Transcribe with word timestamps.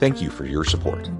Thank 0.00 0.22
you 0.22 0.30
for 0.30 0.46
your 0.46 0.64
support. 0.64 1.10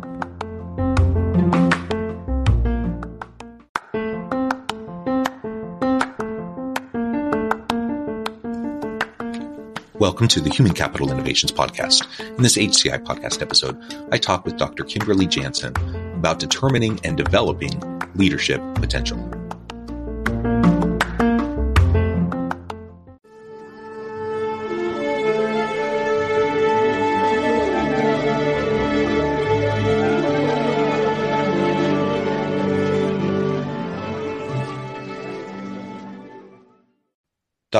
Welcome 10.00 10.28
to 10.28 10.40
the 10.40 10.48
Human 10.50 10.72
Capital 10.72 11.12
Innovations 11.12 11.52
Podcast. 11.52 12.08
In 12.38 12.42
this 12.42 12.56
HCI 12.56 13.04
podcast 13.04 13.42
episode, 13.42 13.76
I 14.10 14.16
talk 14.16 14.46
with 14.46 14.56
Dr. 14.56 14.84
Kimberly 14.84 15.26
Janson 15.26 15.76
about 16.14 16.38
determining 16.38 16.98
and 17.04 17.18
developing 17.18 17.82
leadership 18.14 18.62
potential. 18.76 19.29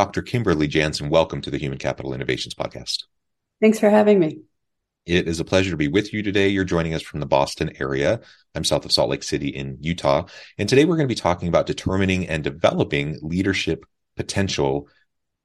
Dr. 0.01 0.23
Kimberly 0.23 0.67
Janson, 0.67 1.11
welcome 1.11 1.43
to 1.43 1.51
the 1.51 1.59
Human 1.59 1.77
Capital 1.77 2.15
Innovations 2.15 2.55
Podcast. 2.55 3.05
Thanks 3.61 3.79
for 3.79 3.91
having 3.91 4.19
me. 4.19 4.39
It 5.05 5.29
is 5.29 5.41
a 5.41 5.45
pleasure 5.45 5.73
to 5.73 5.77
be 5.77 5.89
with 5.89 6.15
you 6.15 6.23
today. 6.23 6.49
You're 6.49 6.65
joining 6.65 6.95
us 6.95 7.03
from 7.03 7.21
the 7.21 7.27
Boston 7.27 7.71
area. 7.79 8.23
I'm 8.55 8.65
south 8.65 8.87
of 8.87 8.93
Salt 8.93 9.11
Lake 9.11 9.23
City 9.23 9.49
in 9.49 9.77
Utah. 9.83 10.25
And 10.57 10.67
today 10.67 10.87
we're 10.87 10.97
going 10.97 11.07
to 11.07 11.15
be 11.15 11.21
talking 11.21 11.49
about 11.49 11.67
determining 11.67 12.27
and 12.29 12.43
developing 12.43 13.19
leadership 13.21 13.85
potential 14.17 14.89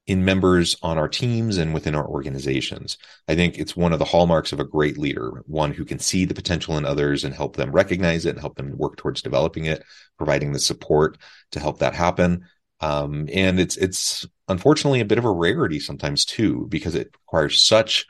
in 0.08 0.24
members 0.24 0.78
on 0.82 0.98
our 0.98 1.10
teams 1.10 1.58
and 1.58 1.74
within 1.74 1.94
our 1.94 2.08
organizations. 2.08 2.98
I 3.28 3.36
think 3.36 3.58
it's 3.58 3.76
one 3.76 3.92
of 3.92 4.00
the 4.00 4.06
hallmarks 4.06 4.54
of 4.54 4.62
a 4.62 4.64
great 4.64 4.98
leader, 4.98 5.44
one 5.48 5.74
who 5.74 5.84
can 5.84 6.00
see 6.00 6.24
the 6.24 6.34
potential 6.34 6.78
in 6.78 6.86
others 6.86 7.26
and 7.26 7.34
help 7.34 7.58
them 7.58 7.74
recognize 7.74 8.26
it 8.26 8.30
and 8.30 8.40
help 8.40 8.56
them 8.56 8.78
work 8.78 8.96
towards 8.96 9.22
developing 9.22 9.66
it, 9.66 9.84
providing 10.18 10.54
the 10.54 10.60
support 10.60 11.18
to 11.52 11.60
help 11.60 11.80
that 11.80 11.94
happen. 11.94 12.46
Um, 12.80 13.28
and 13.34 13.60
it's 13.60 13.78
it's 13.78 14.26
unfortunately 14.48 15.02
a 15.02 15.06
bit 15.06 15.18
of 15.18 15.26
a 15.26 15.32
rarity 15.32 15.80
sometimes 15.80 16.26
too, 16.26 16.68
because 16.70 16.96
it 16.96 17.10
requires 17.14 17.62
such 17.62 18.06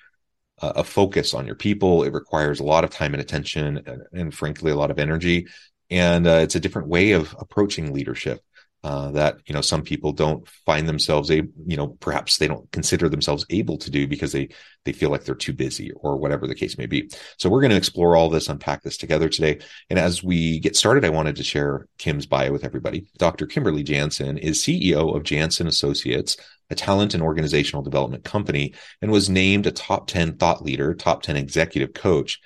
a, 0.59 0.83
focus 0.83 1.33
on 1.33 1.45
your 1.45 1.55
people. 1.55 2.03
It 2.03 2.13
requires 2.13 2.59
a 2.59 2.63
lot 2.65 2.83
of 2.83 2.89
time 2.89 3.13
and 3.13 3.21
attention, 3.21 3.83
and, 3.85 4.01
and 4.13 4.33
frankly, 4.33 4.71
a 4.71 4.75
lot 4.75 4.91
of 4.91 4.99
energy. 4.99 5.47
And 5.89 6.25
uh, 6.27 6.39
it's 6.41 6.55
a 6.55 6.59
different 6.59 6.87
way 6.87 7.11
of 7.11 7.35
approaching 7.39 7.93
leadership 7.93 8.41
uh, 8.85 9.09
that 9.09 9.39
you 9.47 9.53
know 9.55 9.61
some 9.61 9.81
people 9.81 10.11
don't 10.11 10.47
find 10.47 10.87
themselves 10.87 11.31
able 11.31 11.51
you 11.65 11.75
know 11.75 11.87
perhaps 11.99 12.37
they 12.37 12.47
don't 12.47 12.71
consider 12.71 13.09
themselves 13.09 13.43
able 13.49 13.79
to 13.79 13.89
do 13.89 14.07
because 14.07 14.31
they 14.31 14.47
they 14.83 14.91
feel 14.91 15.09
like 15.09 15.23
they're 15.23 15.33
too 15.33 15.53
busy 15.53 15.91
or 15.93 16.17
whatever 16.17 16.45
the 16.45 16.53
case 16.53 16.77
may 16.77 16.85
be. 16.85 17.09
So 17.39 17.49
we're 17.49 17.61
going 17.61 17.71
to 17.71 17.77
explore 17.77 18.15
all 18.15 18.29
this 18.29 18.47
unpack 18.47 18.83
this 18.83 18.97
together 18.97 19.27
today. 19.27 19.57
And 19.89 19.97
as 19.97 20.23
we 20.23 20.59
get 20.59 20.75
started 20.75 21.03
i 21.03 21.09
wanted 21.09 21.35
to 21.37 21.43
share 21.43 21.87
kim's 21.97 22.27
bio 22.27 22.51
with 22.51 22.63
everybody. 22.63 23.07
Dr 23.17 23.47
kimberly 23.47 23.81
janson 23.81 24.37
is 24.37 24.61
ceo 24.61 25.15
of 25.15 25.23
janson 25.23 25.65
associates 25.65 26.37
a 26.69 26.75
talent 26.75 27.15
and 27.15 27.23
organizational 27.23 27.81
development 27.81 28.23
company 28.23 28.75
and 29.01 29.09
was 29.09 29.31
named 29.31 29.65
a 29.65 29.71
top 29.71 30.05
10 30.05 30.37
thought 30.37 30.63
leader 30.63 30.93
top 30.93 31.23
10 31.23 31.35
executive 31.35 31.95
coach 31.95 32.39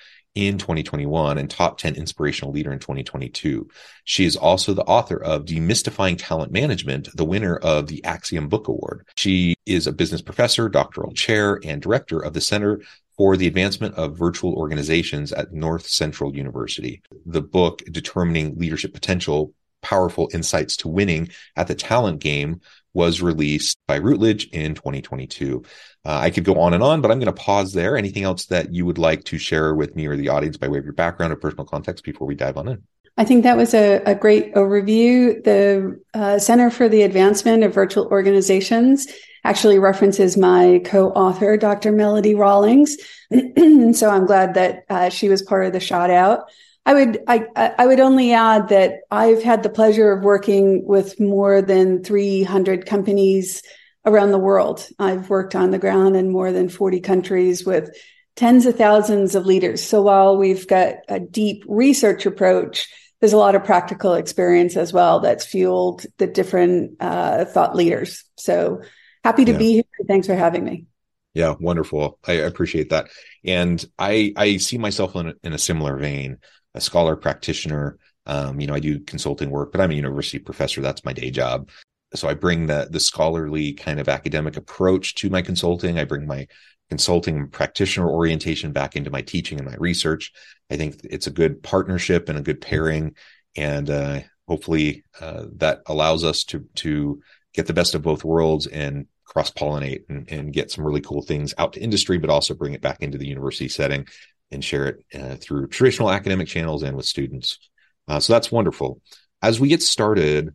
in 0.47 0.57
2021 0.57 1.37
and 1.37 1.49
top 1.49 1.77
10 1.77 1.95
inspirational 1.95 2.53
leader 2.53 2.71
in 2.71 2.79
2022. 2.79 3.67
She 4.05 4.25
is 4.25 4.35
also 4.35 4.73
the 4.73 4.83
author 4.83 5.21
of 5.21 5.45
Demystifying 5.45 6.15
Talent 6.17 6.51
Management, 6.51 7.09
the 7.15 7.25
winner 7.25 7.57
of 7.57 7.87
the 7.87 8.03
Axiom 8.05 8.47
Book 8.47 8.67
Award. 8.67 9.05
She 9.15 9.55
is 9.65 9.85
a 9.85 9.91
business 9.91 10.21
professor, 10.21 10.69
doctoral 10.69 11.13
chair, 11.13 11.59
and 11.63 11.81
director 11.81 12.19
of 12.19 12.33
the 12.33 12.41
Center 12.41 12.81
for 13.17 13.35
the 13.35 13.47
Advancement 13.47 13.95
of 13.95 14.17
Virtual 14.17 14.53
Organizations 14.53 15.33
at 15.33 15.51
Northcentral 15.51 16.33
University. 16.33 17.01
The 17.25 17.41
book, 17.41 17.83
Determining 17.91 18.57
Leadership 18.57 18.93
Potential, 18.93 19.53
Powerful 19.81 20.29
Insights 20.33 20.77
to 20.77 20.87
Winning 20.87 21.29
at 21.55 21.67
the 21.67 21.75
Talent 21.75 22.19
Game 22.19 22.61
was 22.93 23.21
released 23.21 23.77
by 23.87 23.97
Routledge 23.97 24.47
in 24.47 24.75
2022. 24.75 25.63
Uh, 26.05 26.17
I 26.17 26.29
could 26.29 26.43
go 26.43 26.59
on 26.59 26.73
and 26.73 26.83
on, 26.83 27.01
but 27.01 27.11
I'm 27.11 27.19
going 27.19 27.33
to 27.33 27.41
pause 27.41 27.73
there. 27.73 27.97
Anything 27.97 28.23
else 28.23 28.45
that 28.47 28.73
you 28.73 28.85
would 28.85 28.97
like 28.97 29.23
to 29.25 29.37
share 29.37 29.75
with 29.75 29.95
me 29.95 30.07
or 30.07 30.15
the 30.15 30.29
audience 30.29 30.57
by 30.57 30.67
way 30.67 30.79
of 30.79 30.85
your 30.85 30.93
background 30.93 31.33
or 31.33 31.35
personal 31.35 31.65
context 31.65 32.03
before 32.03 32.27
we 32.27 32.35
dive 32.35 32.57
on 32.57 32.67
in? 32.67 32.83
I 33.17 33.25
think 33.25 33.43
that 33.43 33.57
was 33.57 33.73
a, 33.73 34.01
a 34.05 34.15
great 34.15 34.55
overview. 34.55 35.43
The 35.43 35.99
uh, 36.13 36.39
Center 36.39 36.69
for 36.69 36.87
the 36.87 37.01
Advancement 37.01 37.63
of 37.63 37.73
Virtual 37.73 38.07
Organizations 38.07 39.07
actually 39.43 39.77
references 39.77 40.37
my 40.37 40.81
co-author, 40.85 41.57
Dr. 41.57 41.91
Melody 41.91 42.33
Rawlings. 42.33 42.97
so 43.31 44.09
I'm 44.09 44.25
glad 44.25 44.53
that 44.53 44.83
uh, 44.89 45.09
she 45.09 45.29
was 45.29 45.41
part 45.41 45.65
of 45.65 45.73
the 45.73 45.79
shout 45.79 46.09
out. 46.09 46.49
I 46.89 46.93
would 46.95 47.19
I 47.27 47.45
I 47.77 47.85
would 47.85 47.99
only 47.99 48.33
add 48.33 48.69
that 48.69 49.01
I've 49.11 49.43
had 49.43 49.61
the 49.61 49.69
pleasure 49.69 50.11
of 50.11 50.23
working 50.23 50.87
with 50.87 51.19
more 51.19 51.61
than 51.61 52.03
300 52.03 52.87
companies 52.87 53.61
around 54.07 54.31
the 54.31 54.39
world. 54.39 54.87
I've 54.97 55.29
worked 55.29 55.53
on 55.53 55.69
the 55.69 55.77
ground 55.77 56.15
in 56.15 56.31
more 56.31 56.51
than 56.51 56.67
40 56.67 56.99
countries 57.01 57.63
with 57.63 57.95
tens 58.35 58.65
of 58.65 58.75
thousands 58.75 59.35
of 59.35 59.45
leaders. 59.45 59.83
So 59.83 60.01
while 60.01 60.35
we've 60.35 60.65
got 60.65 60.95
a 61.07 61.19
deep 61.19 61.63
research 61.67 62.25
approach, 62.25 62.87
there's 63.19 63.33
a 63.33 63.37
lot 63.37 63.53
of 63.53 63.65
practical 63.65 64.15
experience 64.15 64.75
as 64.75 64.91
well 64.91 65.19
that's 65.19 65.45
fueled 65.45 66.07
the 66.17 66.25
different 66.25 66.93
uh, 66.99 67.45
thought 67.45 67.75
leaders. 67.75 68.23
So 68.35 68.81
happy 69.23 69.45
to 69.45 69.51
yeah. 69.51 69.57
be 69.59 69.73
here. 69.73 69.83
Thanks 70.07 70.25
for 70.25 70.33
having 70.33 70.63
me. 70.63 70.87
Yeah, 71.35 71.53
wonderful. 71.59 72.17
I 72.27 72.33
appreciate 72.33 72.89
that. 72.89 73.09
And 73.45 73.85
I 73.99 74.33
I 74.35 74.57
see 74.57 74.79
myself 74.79 75.15
in 75.15 75.27
a, 75.27 75.33
in 75.43 75.53
a 75.53 75.59
similar 75.59 75.95
vein 75.95 76.39
a 76.73 76.81
scholar 76.81 77.15
practitioner. 77.15 77.97
Um, 78.25 78.59
you 78.59 78.67
know, 78.67 78.75
I 78.75 78.79
do 78.79 78.99
consulting 78.99 79.49
work, 79.49 79.71
but 79.71 79.81
I'm 79.81 79.91
a 79.91 79.95
university 79.95 80.39
professor. 80.39 80.81
That's 80.81 81.05
my 81.05 81.13
day 81.13 81.31
job. 81.31 81.69
So 82.13 82.27
I 82.27 82.33
bring 82.33 82.67
the 82.67 82.87
the 82.89 82.99
scholarly 82.99 83.73
kind 83.73 83.99
of 83.99 84.09
academic 84.09 84.57
approach 84.57 85.15
to 85.15 85.29
my 85.29 85.41
consulting. 85.41 85.99
I 85.99 86.05
bring 86.05 86.25
my 86.25 86.47
consulting 86.89 87.47
practitioner 87.49 88.09
orientation 88.09 88.71
back 88.71 88.95
into 88.95 89.11
my 89.11 89.21
teaching 89.21 89.59
and 89.59 89.67
my 89.67 89.75
research. 89.77 90.31
I 90.71 90.77
think 90.77 91.01
it's 91.03 91.27
a 91.27 91.31
good 91.31 91.61
partnership 91.61 92.29
and 92.29 92.37
a 92.37 92.43
good 92.43 92.61
pairing, 92.61 93.15
and 93.55 93.89
uh, 93.89 94.21
hopefully 94.47 95.03
uh, 95.21 95.45
that 95.57 95.81
allows 95.85 96.23
us 96.23 96.43
to 96.45 96.65
to 96.75 97.21
get 97.53 97.67
the 97.67 97.73
best 97.73 97.95
of 97.95 98.01
both 98.01 98.23
worlds 98.23 98.67
and 98.67 99.07
cross 99.25 99.51
pollinate 99.51 100.03
and, 100.09 100.27
and, 100.31 100.53
get 100.53 100.71
some 100.71 100.83
really 100.83 101.01
cool 101.01 101.21
things 101.21 101.53
out 101.59 101.73
to 101.73 101.79
industry, 101.79 102.17
but 102.17 102.31
also 102.31 102.55
bring 102.55 102.73
it 102.73 102.81
back 102.81 102.97
into 103.01 103.17
the 103.17 103.27
university 103.27 103.67
setting 103.67 104.07
and 104.51 104.63
share 104.63 104.87
it 104.87 105.05
uh, 105.13 105.35
through 105.35 105.67
traditional 105.67 106.11
academic 106.11 106.47
channels 106.47 106.83
and 106.83 106.95
with 106.95 107.05
students. 107.05 107.59
Uh, 108.07 108.19
so 108.19 108.33
that's 108.33 108.51
wonderful. 108.51 109.01
As 109.41 109.59
we 109.59 109.69
get 109.69 109.81
started, 109.81 110.53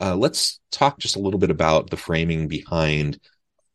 uh, 0.00 0.16
let's 0.16 0.60
talk 0.70 0.98
just 0.98 1.16
a 1.16 1.20
little 1.20 1.38
bit 1.38 1.50
about 1.50 1.90
the 1.90 1.96
framing 1.96 2.48
behind 2.48 3.18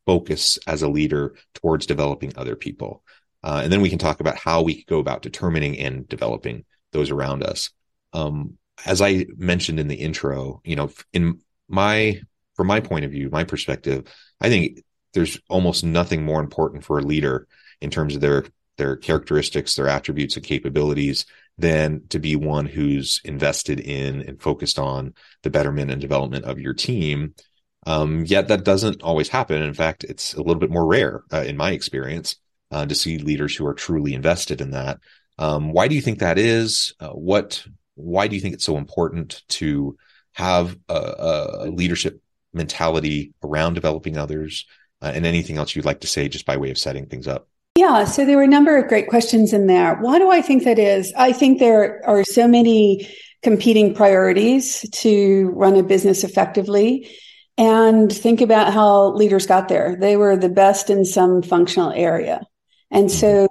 focus 0.05 0.59
as 0.67 0.81
a 0.81 0.89
leader 0.89 1.35
towards 1.53 1.85
developing 1.85 2.33
other 2.35 2.55
people. 2.55 3.03
Uh, 3.43 3.61
and 3.63 3.71
then 3.71 3.81
we 3.81 3.89
can 3.89 3.97
talk 3.97 4.19
about 4.19 4.37
how 4.37 4.61
we 4.61 4.83
go 4.85 4.99
about 4.99 5.21
determining 5.21 5.79
and 5.79 6.07
developing 6.07 6.63
those 6.91 7.09
around 7.09 7.43
us. 7.43 7.71
Um, 8.13 8.57
as 8.85 9.01
I 9.01 9.25
mentioned 9.37 9.79
in 9.79 9.87
the 9.87 9.95
intro, 9.95 10.61
you 10.63 10.75
know, 10.75 10.91
in 11.13 11.39
my, 11.67 12.19
from 12.55 12.67
my 12.67 12.81
point 12.81 13.05
of 13.05 13.11
view, 13.11 13.29
my 13.31 13.43
perspective, 13.43 14.03
I 14.39 14.49
think 14.49 14.81
there's 15.13 15.39
almost 15.49 15.83
nothing 15.83 16.23
more 16.23 16.39
important 16.39 16.83
for 16.83 16.99
a 16.99 17.03
leader 17.03 17.47
in 17.79 17.89
terms 17.89 18.15
of 18.15 18.21
their 18.21 18.45
their 18.77 18.95
characteristics, 18.95 19.75
their 19.75 19.87
attributes 19.87 20.35
and 20.35 20.45
capabilities 20.45 21.25
than 21.57 22.01
to 22.09 22.19
be 22.19 22.35
one 22.35 22.65
who's 22.65 23.21
invested 23.23 23.79
in 23.79 24.21
and 24.21 24.41
focused 24.41 24.79
on 24.79 25.13
the 25.43 25.49
betterment 25.49 25.91
and 25.91 26.01
development 26.01 26.45
of 26.45 26.59
your 26.59 26.73
team. 26.73 27.33
Um, 27.85 28.25
yet 28.25 28.47
that 28.47 28.63
doesn't 28.63 29.01
always 29.01 29.29
happen. 29.29 29.61
In 29.61 29.73
fact, 29.73 30.03
it's 30.03 30.33
a 30.33 30.41
little 30.41 30.59
bit 30.59 30.71
more 30.71 30.85
rare 30.85 31.23
uh, 31.33 31.41
in 31.41 31.57
my 31.57 31.71
experience 31.71 32.35
uh, 32.71 32.85
to 32.85 32.95
see 32.95 33.17
leaders 33.17 33.55
who 33.55 33.65
are 33.65 33.73
truly 33.73 34.13
invested 34.13 34.61
in 34.61 34.71
that. 34.71 34.99
Um, 35.37 35.71
why 35.71 35.87
do 35.87 35.95
you 35.95 36.01
think 36.01 36.19
that 36.19 36.37
is? 36.37 36.93
Uh, 36.99 37.09
what? 37.09 37.65
Why 37.95 38.27
do 38.27 38.35
you 38.35 38.41
think 38.41 38.53
it's 38.53 38.65
so 38.65 38.77
important 38.77 39.43
to 39.49 39.97
have 40.33 40.77
a, 40.87 40.93
a 40.93 41.69
leadership 41.69 42.21
mentality 42.53 43.33
around 43.43 43.73
developing 43.73 44.17
others? 44.17 44.65
Uh, 45.01 45.11
and 45.13 45.25
anything 45.25 45.57
else 45.57 45.75
you'd 45.75 45.85
like 45.85 46.01
to 46.01 46.07
say, 46.07 46.29
just 46.29 46.45
by 46.45 46.57
way 46.57 46.69
of 46.69 46.77
setting 46.77 47.07
things 47.07 47.27
up? 47.27 47.47
Yeah, 47.75 48.03
so 48.05 48.25
there 48.25 48.37
were 48.37 48.43
a 48.43 48.47
number 48.47 48.77
of 48.77 48.87
great 48.89 49.07
questions 49.07 49.53
in 49.53 49.67
there. 49.67 49.95
Why 49.95 50.19
do 50.19 50.29
I 50.29 50.41
think 50.41 50.65
that 50.65 50.77
is? 50.77 51.13
I 51.17 51.31
think 51.31 51.59
there 51.59 52.01
are 52.05 52.23
so 52.23 52.47
many 52.47 53.09
competing 53.43 53.93
priorities 53.93 54.85
to 54.91 55.51
run 55.55 55.75
a 55.75 55.83
business 55.83 56.23
effectively. 56.23 57.09
And 57.57 58.11
think 58.11 58.41
about 58.41 58.73
how 58.73 59.13
leaders 59.13 59.45
got 59.45 59.67
there. 59.67 59.95
They 59.95 60.17
were 60.17 60.35
the 60.35 60.49
best 60.49 60.89
in 60.89 61.05
some 61.05 61.41
functional 61.41 61.91
area. 61.91 62.41
And 62.89 63.11
so, 63.11 63.47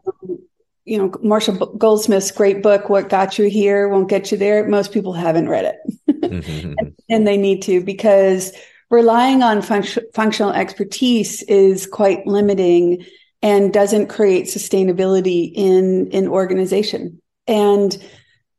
you 0.84 0.98
know, 0.98 1.12
Marshall 1.22 1.74
Goldsmith's 1.76 2.30
great 2.30 2.62
book, 2.62 2.88
What 2.88 3.08
Got 3.08 3.38
You 3.38 3.48
Here 3.48 3.88
Won't 3.88 4.08
Get 4.08 4.30
You 4.30 4.38
There, 4.38 4.66
most 4.68 4.92
people 4.92 5.12
haven't 5.12 5.48
read 5.48 5.64
it. 5.64 5.76
Mm-hmm. 6.10 6.74
and, 6.78 6.94
and 7.08 7.26
they 7.26 7.36
need 7.36 7.62
to 7.62 7.82
because 7.82 8.52
relying 8.90 9.42
on 9.42 9.62
functional 9.62 10.52
expertise 10.52 11.42
is 11.44 11.86
quite 11.86 12.26
limiting 12.26 13.04
and 13.42 13.72
doesn't 13.72 14.08
create 14.08 14.46
sustainability 14.46 15.52
in 15.54 16.08
in 16.08 16.28
organization. 16.28 17.20
And 17.46 17.96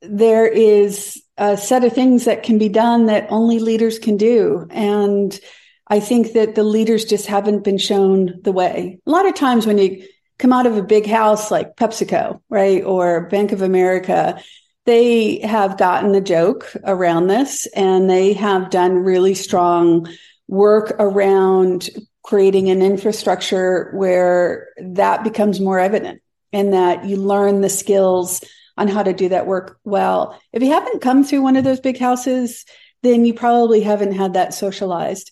there 0.02 0.48
is 0.48 1.22
a 1.38 1.56
set 1.58 1.84
of 1.84 1.94
things 1.94 2.26
that 2.26 2.44
can 2.44 2.58
be 2.58 2.70
done 2.70 3.06
that 3.06 3.28
only 3.30 3.60
leaders 3.60 4.00
can 4.00 4.18
do. 4.18 4.68
And 4.70 5.40
i 5.88 6.00
think 6.00 6.34
that 6.34 6.56
the 6.56 6.64
leaders 6.64 7.04
just 7.04 7.28
haven't 7.28 7.64
been 7.64 7.78
shown 7.78 8.40
the 8.44 8.52
way. 8.52 9.00
A 9.06 9.12
lot 9.12 9.28
of 9.28 9.36
times 9.36 9.68
when 9.68 9.78
you 9.78 10.04
come 10.42 10.52
out 10.52 10.66
of 10.66 10.76
a 10.76 10.82
big 10.82 11.06
house 11.06 11.52
like 11.52 11.76
pepsico 11.76 12.42
right 12.50 12.84
or 12.84 13.28
bank 13.30 13.52
of 13.52 13.62
america 13.62 14.42
they 14.86 15.40
have 15.40 15.78
gotten 15.78 16.12
the 16.12 16.22
joke 16.22 16.76
around 16.86 17.28
this 17.28 17.68
and 17.76 18.10
they 18.10 18.34
have 18.34 18.72
done 18.72 18.96
really 18.96 19.36
strong 19.36 20.08
work 20.48 20.94
around 20.98 21.90
creating 22.24 22.70
an 22.70 22.82
infrastructure 22.82 23.92
where 23.94 24.70
that 24.78 25.24
becomes 25.24 25.60
more 25.60 25.80
evident 25.80 26.22
and 26.54 26.74
that 26.74 27.06
you 27.06 27.18
learn 27.18 27.62
the 27.62 27.70
skills 27.70 28.44
on 28.78 28.88
how 28.88 29.04
to 29.04 29.14
do 29.14 29.30
that 29.30 29.48
work 29.48 29.80
well. 29.84 30.40
If 30.54 30.62
you 30.64 30.72
haven't 30.72 31.02
come 31.02 31.24
through 31.24 31.42
one 31.42 31.56
of 31.56 31.64
those 31.64 31.80
big 31.80 32.00
houses, 32.00 32.66
then 33.04 33.26
you 33.26 33.34
probably 33.34 33.82
haven't 33.82 34.14
had 34.14 34.34
that 34.34 34.54
socialized. 34.54 35.32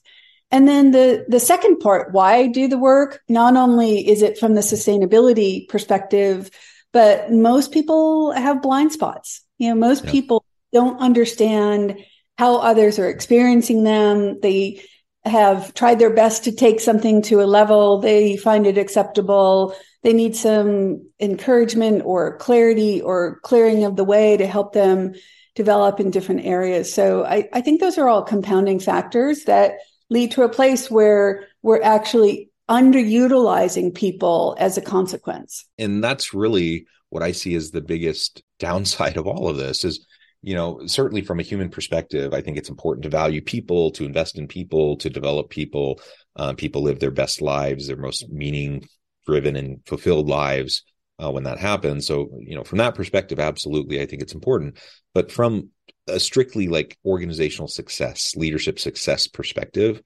And 0.52 0.68
then 0.68 0.92
the 0.92 1.26
the 1.28 1.40
second 1.40 1.80
part, 1.80 2.12
why 2.12 2.48
do 2.48 2.68
the 2.68 2.78
work? 2.78 3.22
Not 3.30 3.56
only 3.56 4.08
is 4.08 4.24
it 4.24 4.40
from 4.40 4.56
the 4.56 4.62
sustainability 4.62 5.68
perspective, 5.68 6.50
but 6.92 7.32
most 7.32 7.72
people 7.72 8.32
have 8.32 8.64
blind 8.64 8.92
spots. 8.92 9.42
You 9.60 9.70
know, 9.70 9.76
most 9.76 10.06
people 10.08 10.44
don't 10.74 11.00
understand 11.00 11.98
how 12.38 12.58
others 12.58 12.98
are 12.98 13.10
experiencing 13.10 13.84
them. 13.84 14.40
They 14.42 14.82
have 15.26 15.74
tried 15.74 16.00
their 16.00 16.14
best 16.14 16.44
to 16.46 16.52
take 16.52 16.80
something 16.80 17.22
to 17.24 17.42
a 17.42 17.44
level. 17.44 18.00
They 18.00 18.38
find 18.38 18.66
it 18.66 18.78
acceptable. 18.78 19.76
They 20.04 20.14
need 20.14 20.36
some 20.36 21.10
encouragement 21.20 22.04
or 22.06 22.38
clarity 22.38 23.02
or 23.02 23.40
clearing 23.42 23.84
of 23.84 23.96
the 23.96 24.04
way 24.04 24.38
to 24.38 24.48
help 24.48 24.74
them 24.74 25.14
develop 25.56 26.00
in 26.00 26.10
different 26.10 26.46
areas. 26.46 26.94
So 26.94 27.26
I, 27.26 27.50
I 27.52 27.62
think 27.62 27.82
those 27.82 27.98
are 27.98 28.08
all 28.08 28.24
compounding 28.24 28.80
factors 28.80 29.44
that 29.44 29.74
lead 30.10 30.32
to 30.32 30.44
a 30.44 30.50
place 30.50 30.90
where 30.90 31.48
we're 31.62 31.82
actually 31.82 32.50
underutilizing 32.70 33.94
people 33.94 34.56
as 34.60 34.78
a 34.78 34.82
consequence. 34.82 35.66
And 35.78 36.04
that's 36.04 36.34
really 36.34 36.86
what 37.10 37.24
i 37.24 37.32
see 37.32 37.56
as 37.56 37.72
the 37.72 37.82
biggest 37.82 38.44
downside 38.60 39.18
of 39.18 39.28
all 39.28 39.50
of 39.50 39.58
this 39.58 39.84
is 39.84 40.06
you 40.42 40.56
know, 40.56 40.86
certainly 40.86 41.22
from 41.22 41.40
a 41.40 41.44
human 41.44 41.70
perspective, 41.70 42.34
I 42.34 42.42
think 42.42 42.58
it's 42.58 42.70
important 42.70 43.04
to 43.04 43.10
value 43.10 43.42
people, 43.42 43.92
to 43.92 44.06
invest 44.06 44.38
in 44.38 44.48
people, 44.48 44.96
to 44.98 45.10
develop 45.10 45.50
people. 45.50 46.00
Uh, 46.36 46.54
people 46.54 46.82
live 46.82 47.00
their 47.00 47.12
best 47.12 47.42
lives, 47.42 47.88
their 47.88 47.98
most 47.98 48.30
meaning 48.30 48.88
driven 49.28 49.56
and 49.56 49.86
fulfilled 49.86 50.30
lives 50.30 50.84
uh, 51.22 51.30
when 51.30 51.44
that 51.44 51.60
happens. 51.60 52.08
So, 52.08 52.30
you 52.40 52.56
know, 52.56 52.64
from 52.64 52.78
that 52.78 52.96
perspective, 52.96 53.40
absolutely, 53.40 54.02
I 54.02 54.06
think 54.06 54.22
it's 54.22 54.34
important. 54.34 54.78
But 55.14 55.32
from 55.32 55.70
a 56.08 56.20
strictly 56.20 56.70
like 56.70 56.98
organizational 57.06 57.68
success, 57.68 58.36
leadership 58.36 58.80
success 58.80 59.28
perspective, 59.28 60.02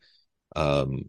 um, 0.55 1.05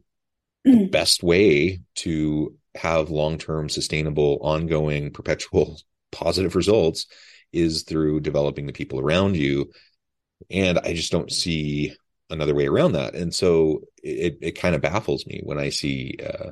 the 0.64 0.70
mm. 0.70 0.90
best 0.90 1.22
way 1.22 1.80
to 1.96 2.56
have 2.74 3.10
long 3.10 3.38
term, 3.38 3.70
sustainable, 3.70 4.38
ongoing, 4.42 5.12
perpetual 5.12 5.80
positive 6.12 6.54
results 6.56 7.06
is 7.54 7.82
through 7.82 8.20
developing 8.20 8.66
the 8.66 8.72
people 8.72 9.00
around 9.00 9.36
you. 9.36 9.70
And 10.50 10.78
i 10.78 10.92
just 10.94 11.12
don't 11.12 11.32
see 11.32 11.94
another 12.30 12.54
way 12.54 12.66
around 12.66 12.92
that. 12.92 13.14
And 13.14 13.34
so 13.34 13.82
it 14.02 14.38
it 14.40 14.52
kind 14.52 14.74
of 14.74 14.82
baffles 14.82 15.26
me 15.26 15.40
when 15.44 15.58
i 15.58 15.70
see 15.70 16.16
uh, 16.24 16.50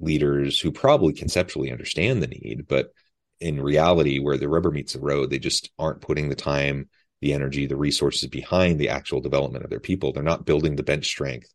leaders 0.00 0.60
who 0.60 0.70
probably 0.72 1.12
conceptually 1.12 1.72
understand 1.72 2.22
the 2.22 2.28
need 2.28 2.66
but 2.68 2.92
in 3.40 3.60
reality 3.60 4.20
where 4.20 4.38
the 4.38 4.48
rubber 4.48 4.70
meets 4.70 4.92
the 4.92 5.00
road 5.00 5.30
they 5.30 5.38
just 5.38 5.70
aren't 5.78 6.00
putting 6.00 6.28
the 6.28 6.36
time 6.36 6.88
the 7.22 7.32
energy 7.32 7.66
the 7.66 7.76
resources 7.76 8.28
behind 8.28 8.78
the 8.78 8.90
actual 8.90 9.20
development 9.20 9.64
of 9.64 9.70
their 9.70 9.80
people. 9.80 10.12
They're 10.12 10.22
not 10.22 10.44
building 10.44 10.76
the 10.76 10.82
bench 10.82 11.06
strength 11.06 11.48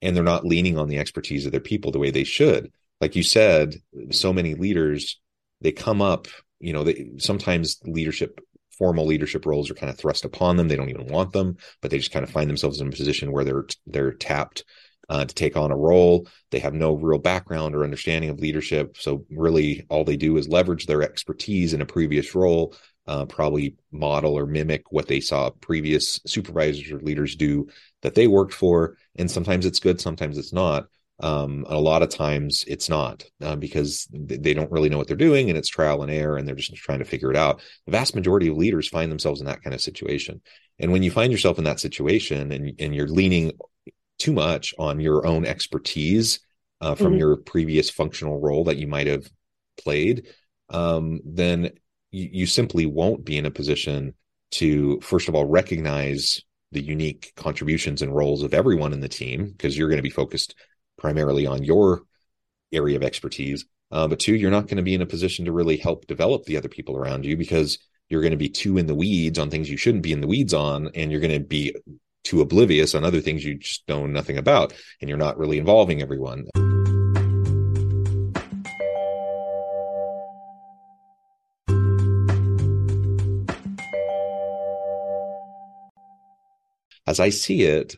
and 0.00 0.16
they're 0.16 0.24
not 0.24 0.46
leaning 0.46 0.78
on 0.78 0.88
the 0.88 0.98
expertise 0.98 1.44
of 1.44 1.52
their 1.52 1.60
people 1.60 1.90
the 1.90 1.98
way 1.98 2.10
they 2.10 2.24
should. 2.24 2.72
Like 3.00 3.16
you 3.16 3.24
said 3.24 3.74
so 4.10 4.32
many 4.32 4.54
leaders 4.54 5.20
they 5.60 5.72
come 5.72 6.00
up 6.00 6.28
you 6.60 6.72
know, 6.72 6.84
they 6.84 7.10
sometimes 7.18 7.78
leadership 7.84 8.40
formal 8.78 9.06
leadership 9.06 9.44
roles 9.44 9.70
are 9.70 9.74
kind 9.74 9.90
of 9.90 9.98
thrust 9.98 10.24
upon 10.24 10.56
them. 10.56 10.68
They 10.68 10.76
don't 10.76 10.90
even 10.90 11.06
want 11.06 11.32
them, 11.32 11.56
but 11.82 11.90
they 11.90 11.98
just 11.98 12.12
kind 12.12 12.22
of 12.22 12.30
find 12.30 12.48
themselves 12.48 12.80
in 12.80 12.88
a 12.88 12.92
position 12.92 13.32
where 13.32 13.44
they're 13.44 13.66
they're 13.86 14.12
tapped 14.12 14.64
uh, 15.08 15.24
to 15.24 15.34
take 15.34 15.56
on 15.56 15.72
a 15.72 15.76
role. 15.76 16.28
They 16.50 16.60
have 16.60 16.74
no 16.74 16.94
real 16.94 17.18
background 17.18 17.74
or 17.74 17.84
understanding 17.84 18.30
of 18.30 18.38
leadership, 18.38 18.96
so 18.96 19.24
really 19.30 19.84
all 19.88 20.04
they 20.04 20.16
do 20.16 20.36
is 20.36 20.48
leverage 20.48 20.86
their 20.86 21.02
expertise 21.02 21.74
in 21.74 21.80
a 21.80 21.86
previous 21.86 22.34
role, 22.34 22.74
uh, 23.06 23.24
probably 23.26 23.76
model 23.90 24.38
or 24.38 24.46
mimic 24.46 24.92
what 24.92 25.08
they 25.08 25.20
saw 25.20 25.50
previous 25.50 26.20
supervisors 26.26 26.90
or 26.92 27.00
leaders 27.00 27.36
do 27.36 27.68
that 28.02 28.14
they 28.14 28.26
worked 28.26 28.54
for. 28.54 28.96
And 29.16 29.30
sometimes 29.30 29.66
it's 29.66 29.80
good, 29.80 30.00
sometimes 30.00 30.38
it's 30.38 30.52
not. 30.52 30.86
Um, 31.20 31.64
a 31.68 31.80
lot 31.80 32.02
of 32.02 32.10
times 32.10 32.64
it's 32.68 32.88
not 32.88 33.24
uh, 33.42 33.56
because 33.56 34.06
they 34.12 34.54
don't 34.54 34.70
really 34.70 34.88
know 34.88 34.98
what 34.98 35.08
they're 35.08 35.16
doing 35.16 35.48
and 35.48 35.58
it's 35.58 35.68
trial 35.68 36.02
and 36.02 36.12
error 36.12 36.36
and 36.36 36.46
they're 36.46 36.54
just 36.54 36.74
trying 36.74 37.00
to 37.00 37.04
figure 37.04 37.30
it 37.30 37.36
out. 37.36 37.60
The 37.86 37.92
vast 37.92 38.14
majority 38.14 38.48
of 38.48 38.56
leaders 38.56 38.88
find 38.88 39.10
themselves 39.10 39.40
in 39.40 39.46
that 39.46 39.62
kind 39.62 39.74
of 39.74 39.80
situation. 39.80 40.40
And 40.78 40.92
when 40.92 41.02
you 41.02 41.10
find 41.10 41.32
yourself 41.32 41.58
in 41.58 41.64
that 41.64 41.80
situation 41.80 42.52
and, 42.52 42.72
and 42.78 42.94
you're 42.94 43.08
leaning 43.08 43.52
too 44.18 44.32
much 44.32 44.74
on 44.78 45.00
your 45.00 45.26
own 45.26 45.44
expertise 45.44 46.40
uh, 46.80 46.94
from 46.94 47.08
mm-hmm. 47.08 47.18
your 47.18 47.36
previous 47.36 47.90
functional 47.90 48.40
role 48.40 48.64
that 48.64 48.76
you 48.76 48.86
might 48.86 49.08
have 49.08 49.28
played, 49.76 50.28
um, 50.70 51.20
then 51.24 51.70
you, 52.12 52.28
you 52.32 52.46
simply 52.46 52.86
won't 52.86 53.24
be 53.24 53.36
in 53.36 53.46
a 53.46 53.50
position 53.50 54.14
to, 54.52 55.00
first 55.00 55.28
of 55.28 55.34
all, 55.34 55.46
recognize 55.46 56.42
the 56.70 56.80
unique 56.80 57.32
contributions 57.36 58.02
and 58.02 58.14
roles 58.14 58.42
of 58.42 58.54
everyone 58.54 58.92
in 58.92 59.00
the 59.00 59.08
team 59.08 59.46
because 59.50 59.76
you're 59.76 59.88
going 59.88 59.98
to 59.98 60.02
be 60.02 60.10
focused 60.10 60.54
primarily 60.98 61.46
on 61.46 61.62
your 61.62 62.02
area 62.72 62.96
of 62.96 63.02
expertise. 63.02 63.64
Uh, 63.90 64.06
but 64.06 64.20
two, 64.20 64.34
you're 64.34 64.50
not 64.50 64.66
going 64.66 64.76
to 64.76 64.82
be 64.82 64.94
in 64.94 65.00
a 65.00 65.06
position 65.06 65.46
to 65.46 65.52
really 65.52 65.78
help 65.78 66.06
develop 66.06 66.44
the 66.44 66.56
other 66.56 66.68
people 66.68 66.96
around 66.96 67.24
you 67.24 67.36
because 67.36 67.78
you're 68.08 68.20
going 68.20 68.32
to 68.32 68.36
be 68.36 68.48
too 68.48 68.76
in 68.76 68.86
the 68.86 68.94
weeds 68.94 69.38
on 69.38 69.50
things 69.50 69.70
you 69.70 69.76
shouldn't 69.76 70.02
be 70.02 70.12
in 70.12 70.20
the 70.20 70.26
weeds 70.26 70.52
on, 70.52 70.90
and 70.94 71.10
you're 71.10 71.20
going 71.20 71.32
to 71.32 71.40
be 71.40 71.74
too 72.24 72.40
oblivious 72.40 72.94
on 72.94 73.04
other 73.04 73.20
things 73.20 73.44
you 73.44 73.54
just 73.54 73.88
know 73.88 74.06
nothing 74.06 74.36
about, 74.36 74.74
and 75.00 75.08
you're 75.08 75.18
not 75.18 75.38
really 75.38 75.58
involving 75.58 76.02
everyone. 76.02 76.46
As 87.06 87.20
I 87.20 87.30
see 87.30 87.62
it, 87.62 87.96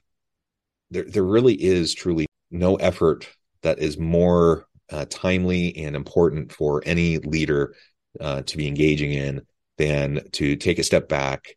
there 0.93 1.03
there 1.03 1.25
really 1.25 1.55
is 1.55 1.95
truly 1.95 2.27
no 2.51 2.77
effort 2.77 3.29
that 3.63 3.79
is 3.79 3.99
more 3.99 4.67
uh, 4.91 5.05
timely 5.09 5.77
and 5.77 5.95
important 5.95 6.53
for 6.53 6.83
any 6.85 7.19
leader 7.19 7.75
uh, 8.19 8.43
to 8.43 8.57
be 8.57 8.67
engaging 8.67 9.13
in 9.13 9.43
than 9.79 10.21
to 10.33 10.57
take 10.57 10.79
a 10.79 10.85
step 10.85 11.09
back, 11.09 11.57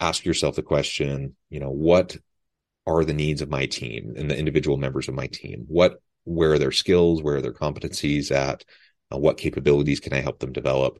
ask 0.00 0.24
yourself 0.24 0.56
the 0.56 0.62
question, 0.62 1.36
you 1.48 1.60
know, 1.60 1.70
what 1.70 2.16
are 2.86 3.04
the 3.04 3.14
needs 3.14 3.40
of 3.40 3.48
my 3.48 3.66
team 3.66 4.14
and 4.16 4.30
the 4.30 4.36
individual 4.36 4.76
members 4.76 5.08
of 5.08 5.14
my 5.14 5.28
team? 5.28 5.64
What, 5.68 6.02
where 6.24 6.52
are 6.52 6.58
their 6.58 6.72
skills? 6.72 7.22
Where 7.22 7.36
are 7.36 7.40
their 7.40 7.52
competencies 7.52 8.30
at? 8.30 8.64
Uh, 9.12 9.18
what 9.18 9.36
capabilities 9.36 10.00
can 10.00 10.12
I 10.12 10.20
help 10.20 10.40
them 10.40 10.52
develop? 10.52 10.98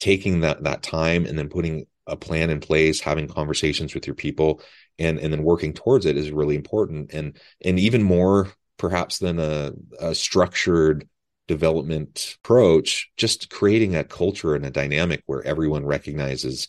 Taking 0.00 0.40
that 0.40 0.64
that 0.64 0.82
time 0.82 1.24
and 1.24 1.38
then 1.38 1.48
putting 1.48 1.86
a 2.06 2.16
plan 2.16 2.50
in 2.50 2.60
place, 2.60 3.00
having 3.00 3.26
conversations 3.26 3.94
with 3.94 4.06
your 4.06 4.16
people, 4.16 4.60
and 4.98 5.18
and 5.18 5.32
then 5.32 5.42
working 5.42 5.72
towards 5.72 6.04
it 6.04 6.16
is 6.16 6.30
really 6.30 6.56
important. 6.56 7.12
And 7.12 7.38
and 7.64 7.78
even 7.78 8.02
more 8.02 8.52
perhaps 8.76 9.18
than 9.18 9.38
a, 9.38 9.72
a 10.00 10.14
structured 10.14 11.08
development 11.46 12.36
approach, 12.42 13.10
just 13.16 13.50
creating 13.50 13.94
a 13.96 14.04
culture 14.04 14.54
and 14.54 14.64
a 14.64 14.70
dynamic 14.70 15.22
where 15.26 15.46
everyone 15.46 15.84
recognizes 15.84 16.68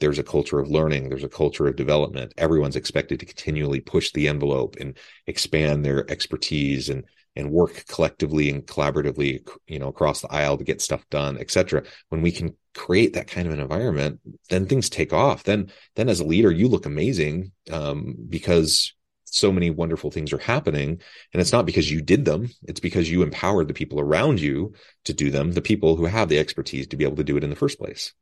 there's 0.00 0.18
a 0.18 0.24
culture 0.24 0.58
of 0.58 0.70
learning, 0.70 1.08
there's 1.08 1.24
a 1.24 1.28
culture 1.28 1.66
of 1.68 1.76
development. 1.76 2.32
Everyone's 2.38 2.76
expected 2.76 3.20
to 3.20 3.26
continually 3.26 3.80
push 3.80 4.12
the 4.12 4.26
envelope 4.28 4.76
and 4.80 4.96
expand 5.26 5.84
their 5.84 6.10
expertise 6.10 6.88
and 6.88 7.04
and 7.36 7.52
work 7.52 7.84
collectively 7.86 8.50
and 8.50 8.66
collaboratively, 8.66 9.46
you 9.68 9.78
know, 9.78 9.86
across 9.86 10.20
the 10.20 10.32
aisle 10.32 10.58
to 10.58 10.64
get 10.64 10.82
stuff 10.82 11.08
done, 11.08 11.38
etc. 11.38 11.84
When 12.08 12.20
we 12.20 12.32
can 12.32 12.56
create 12.74 13.12
that 13.12 13.28
kind 13.28 13.46
of 13.46 13.54
an 13.54 13.60
environment, 13.60 14.18
then 14.50 14.66
things 14.66 14.90
take 14.90 15.12
off. 15.12 15.44
Then, 15.44 15.70
then 15.94 16.08
as 16.08 16.18
a 16.18 16.24
leader, 16.24 16.50
you 16.50 16.66
look 16.66 16.84
amazing 16.84 17.52
um, 17.70 18.16
because 18.28 18.92
so 19.32 19.52
many 19.52 19.70
wonderful 19.70 20.10
things 20.10 20.32
are 20.32 20.38
happening, 20.38 21.00
and 21.32 21.40
it's 21.40 21.52
not 21.52 21.66
because 21.66 21.90
you 21.90 22.00
did 22.00 22.24
them; 22.24 22.50
it's 22.64 22.80
because 22.80 23.10
you 23.10 23.22
empowered 23.22 23.68
the 23.68 23.74
people 23.74 24.00
around 24.00 24.40
you 24.40 24.74
to 25.04 25.12
do 25.12 25.30
them, 25.30 25.52
the 25.52 25.62
people 25.62 25.96
who 25.96 26.04
have 26.06 26.28
the 26.28 26.38
expertise 26.38 26.86
to 26.88 26.96
be 26.96 27.04
able 27.04 27.16
to 27.16 27.24
do 27.24 27.36
it 27.36 27.44
in 27.44 27.50
the 27.50 27.56
first 27.56 27.78
place. 27.78 28.12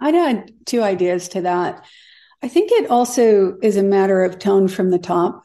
I'd 0.00 0.14
add 0.14 0.52
two 0.66 0.82
ideas 0.82 1.28
to 1.28 1.42
that. 1.42 1.84
I 2.42 2.48
think 2.48 2.72
it 2.72 2.90
also 2.90 3.56
is 3.62 3.76
a 3.76 3.82
matter 3.82 4.22
of 4.24 4.38
tone 4.38 4.68
from 4.68 4.90
the 4.90 4.98
top. 4.98 5.44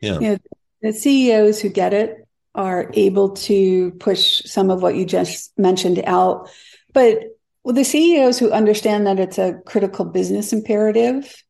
Yeah. 0.00 0.18
You 0.18 0.28
know, 0.30 0.38
the 0.82 0.92
CEOs 0.92 1.60
who 1.60 1.68
get 1.68 1.94
it 1.94 2.26
are 2.54 2.90
able 2.94 3.30
to 3.30 3.90
push 3.92 4.42
some 4.44 4.70
of 4.70 4.82
what 4.82 4.96
you 4.96 5.04
just 5.04 5.56
mentioned 5.58 6.02
out. 6.04 6.50
But 6.92 7.22
well, 7.62 7.74
the 7.74 7.84
CEOs 7.84 8.38
who 8.38 8.50
understand 8.52 9.06
that 9.06 9.18
it's 9.18 9.38
a 9.38 9.60
critical 9.64 10.04
business 10.04 10.52
imperative 10.52 11.42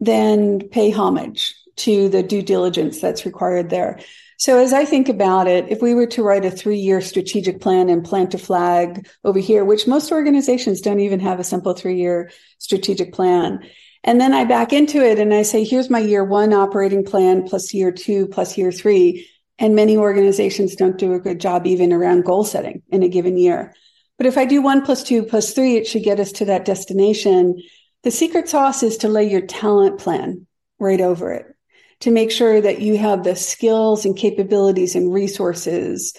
then 0.00 0.68
pay 0.68 0.90
homage 0.90 1.54
to 1.78 2.08
the 2.08 2.22
due 2.22 2.42
diligence 2.42 3.00
that's 3.00 3.26
required 3.26 3.70
there. 3.70 4.00
So 4.38 4.58
as 4.58 4.72
I 4.72 4.84
think 4.84 5.08
about 5.08 5.48
it, 5.48 5.66
if 5.68 5.82
we 5.82 5.94
were 5.94 6.06
to 6.06 6.22
write 6.22 6.44
a 6.44 6.50
three-year 6.50 7.00
strategic 7.00 7.60
plan 7.60 7.88
and 7.88 8.04
plant 8.04 8.34
a 8.34 8.38
flag 8.38 9.08
over 9.24 9.40
here, 9.40 9.64
which 9.64 9.88
most 9.88 10.12
organizations 10.12 10.80
don't 10.80 11.00
even 11.00 11.18
have 11.18 11.40
a 11.40 11.44
simple 11.44 11.72
three-year 11.72 12.30
strategic 12.58 13.12
plan, 13.12 13.68
and 14.04 14.20
then 14.20 14.32
I 14.32 14.44
back 14.44 14.72
into 14.72 15.04
it 15.04 15.18
and 15.18 15.34
I 15.34 15.42
say, 15.42 15.64
here's 15.64 15.90
my 15.90 15.98
year 15.98 16.22
one 16.22 16.52
operating 16.52 17.04
plan 17.04 17.48
plus 17.48 17.74
year 17.74 17.90
two 17.90 18.28
plus 18.28 18.56
year 18.56 18.70
three. 18.70 19.28
And 19.58 19.74
many 19.74 19.96
organizations 19.96 20.76
don't 20.76 20.98
do 20.98 21.14
a 21.14 21.18
good 21.18 21.40
job 21.40 21.66
even 21.66 21.92
around 21.92 22.24
goal 22.24 22.44
setting 22.44 22.82
in 22.90 23.02
a 23.02 23.08
given 23.08 23.36
year. 23.36 23.74
But 24.16 24.26
if 24.26 24.38
I 24.38 24.44
do 24.44 24.62
one 24.62 24.82
plus 24.82 25.02
two 25.02 25.24
plus 25.24 25.52
three, 25.52 25.76
it 25.76 25.84
should 25.84 26.04
get 26.04 26.20
us 26.20 26.30
to 26.32 26.44
that 26.44 26.64
destination. 26.64 27.60
The 28.04 28.12
secret 28.12 28.48
sauce 28.48 28.84
is 28.84 28.98
to 28.98 29.08
lay 29.08 29.28
your 29.28 29.40
talent 29.40 29.98
plan 29.98 30.46
right 30.78 31.00
over 31.00 31.32
it 31.32 31.56
to 32.00 32.10
make 32.10 32.30
sure 32.30 32.60
that 32.60 32.80
you 32.80 32.96
have 32.96 33.24
the 33.24 33.36
skills 33.36 34.04
and 34.04 34.16
capabilities 34.16 34.94
and 34.94 35.12
resources 35.12 36.14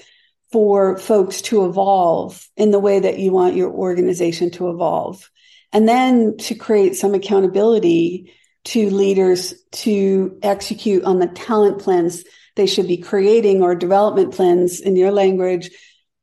for 0.51 0.97
folks 0.97 1.41
to 1.43 1.65
evolve 1.65 2.47
in 2.57 2.71
the 2.71 2.79
way 2.79 2.99
that 2.99 3.19
you 3.19 3.31
want 3.31 3.55
your 3.55 3.71
organization 3.71 4.51
to 4.51 4.69
evolve. 4.69 5.29
And 5.71 5.87
then 5.87 6.37
to 6.37 6.55
create 6.55 6.95
some 6.95 7.13
accountability 7.13 8.33
to 8.65 8.89
leaders 8.89 9.53
to 9.71 10.37
execute 10.41 11.03
on 11.03 11.19
the 11.19 11.27
talent 11.27 11.79
plans 11.79 12.23
they 12.55 12.65
should 12.65 12.87
be 12.87 12.97
creating 12.97 13.61
or 13.61 13.73
development 13.73 14.33
plans 14.33 14.81
in 14.81 14.97
your 14.97 15.11
language 15.11 15.69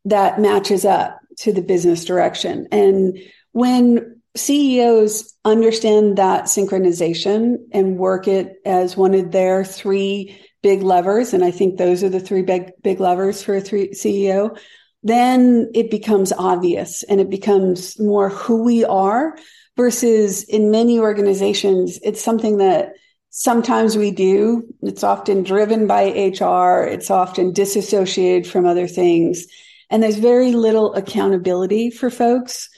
that 0.04 0.38
matches 0.38 0.84
up 0.84 1.18
to 1.38 1.50
the 1.50 1.62
business 1.62 2.04
direction. 2.04 2.68
And 2.70 3.18
when 3.52 4.15
CEOs 4.36 5.34
understand 5.44 6.18
that 6.18 6.44
synchronization 6.44 7.56
and 7.72 7.98
work 7.98 8.28
it 8.28 8.56
as 8.64 8.96
one 8.96 9.14
of 9.14 9.32
their 9.32 9.64
three 9.64 10.38
big 10.62 10.82
levers, 10.82 11.32
and 11.32 11.44
I 11.44 11.50
think 11.50 11.76
those 11.76 12.02
are 12.02 12.08
the 12.08 12.20
three 12.20 12.42
big 12.42 12.70
big 12.82 13.00
levers 13.00 13.42
for 13.42 13.56
a 13.56 13.60
three 13.60 13.90
CEO, 13.90 14.58
then 15.02 15.70
it 15.74 15.90
becomes 15.90 16.32
obvious 16.32 17.02
and 17.04 17.20
it 17.20 17.30
becomes 17.30 17.98
more 18.00 18.28
who 18.28 18.64
we 18.64 18.84
are 18.84 19.36
versus 19.76 20.42
in 20.44 20.70
many 20.70 20.98
organizations, 20.98 21.98
it's 22.02 22.22
something 22.22 22.58
that 22.58 22.92
Sometimes 23.38 23.98
we 23.98 24.12
do. 24.12 24.66
It's 24.80 25.04
often 25.04 25.42
driven 25.42 25.86
by 25.86 26.04
HR. 26.04 26.84
It's 26.84 27.10
often 27.10 27.52
disassociated 27.52 28.50
from 28.50 28.64
other 28.64 28.88
things. 28.88 29.46
And 29.90 30.02
there's 30.02 30.16
very 30.16 30.52
little 30.52 30.94
accountability 30.94 31.90
for 31.90 32.08
folks 32.08 32.70